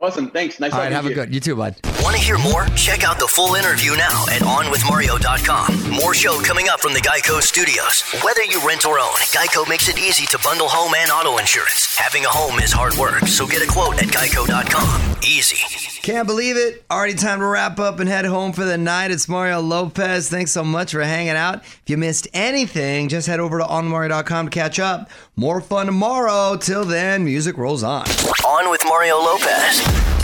Awesome. 0.00 0.30
Thanks. 0.30 0.60
Nice 0.60 0.72
to 0.72 0.76
meet 0.76 0.78
you. 0.78 0.78
All 0.78 0.84
right, 0.84 0.92
have 0.92 1.06
a 1.06 1.08
you. 1.08 1.14
good. 1.14 1.34
You 1.34 1.40
too, 1.40 1.56
bud. 1.56 1.76
Want 2.12 2.20
to 2.20 2.28
hear 2.28 2.38
more? 2.38 2.66
Check 2.76 3.04
out 3.04 3.18
the 3.18 3.26
full 3.26 3.54
interview 3.54 3.96
now 3.96 4.26
at 4.28 4.42
OnWithMario.com. 4.42 5.92
More 5.92 6.12
show 6.12 6.42
coming 6.42 6.68
up 6.68 6.78
from 6.78 6.92
the 6.92 7.00
Geico 7.00 7.40
Studios. 7.40 8.02
Whether 8.22 8.44
you 8.44 8.60
rent 8.68 8.84
or 8.84 8.98
own, 8.98 9.14
Geico 9.32 9.66
makes 9.66 9.88
it 9.88 9.98
easy 9.98 10.26
to 10.26 10.38
bundle 10.44 10.68
home 10.68 10.92
and 10.94 11.10
auto 11.10 11.38
insurance. 11.38 11.96
Having 11.96 12.26
a 12.26 12.28
home 12.28 12.58
is 12.58 12.70
hard 12.70 12.94
work, 12.96 13.26
so 13.26 13.46
get 13.46 13.66
a 13.66 13.66
quote 13.66 13.94
at 13.94 14.10
Geico.com. 14.10 15.16
Easy. 15.22 15.56
Can't 16.02 16.26
believe 16.26 16.58
it. 16.58 16.84
Already 16.90 17.14
time 17.14 17.38
to 17.38 17.46
wrap 17.46 17.78
up 17.78 17.98
and 17.98 18.10
head 18.10 18.26
home 18.26 18.52
for 18.52 18.66
the 18.66 18.76
night. 18.76 19.10
It's 19.10 19.26
Mario 19.26 19.60
Lopez. 19.60 20.28
Thanks 20.28 20.50
so 20.52 20.62
much 20.62 20.92
for 20.92 21.02
hanging 21.02 21.30
out. 21.30 21.64
If 21.64 21.82
you 21.86 21.96
missed 21.96 22.28
anything, 22.34 23.08
just 23.08 23.26
head 23.26 23.40
over 23.40 23.58
to 23.58 23.66
onmario.com 23.66 24.50
to 24.50 24.50
catch 24.50 24.78
up. 24.78 25.08
More 25.34 25.62
fun 25.62 25.86
tomorrow. 25.86 26.58
Till 26.58 26.84
then, 26.84 27.24
music 27.24 27.56
rolls 27.56 27.82
on. 27.82 28.04
On 28.44 28.70
with 28.70 28.82
Mario 28.84 29.16
Lopez. 29.16 30.21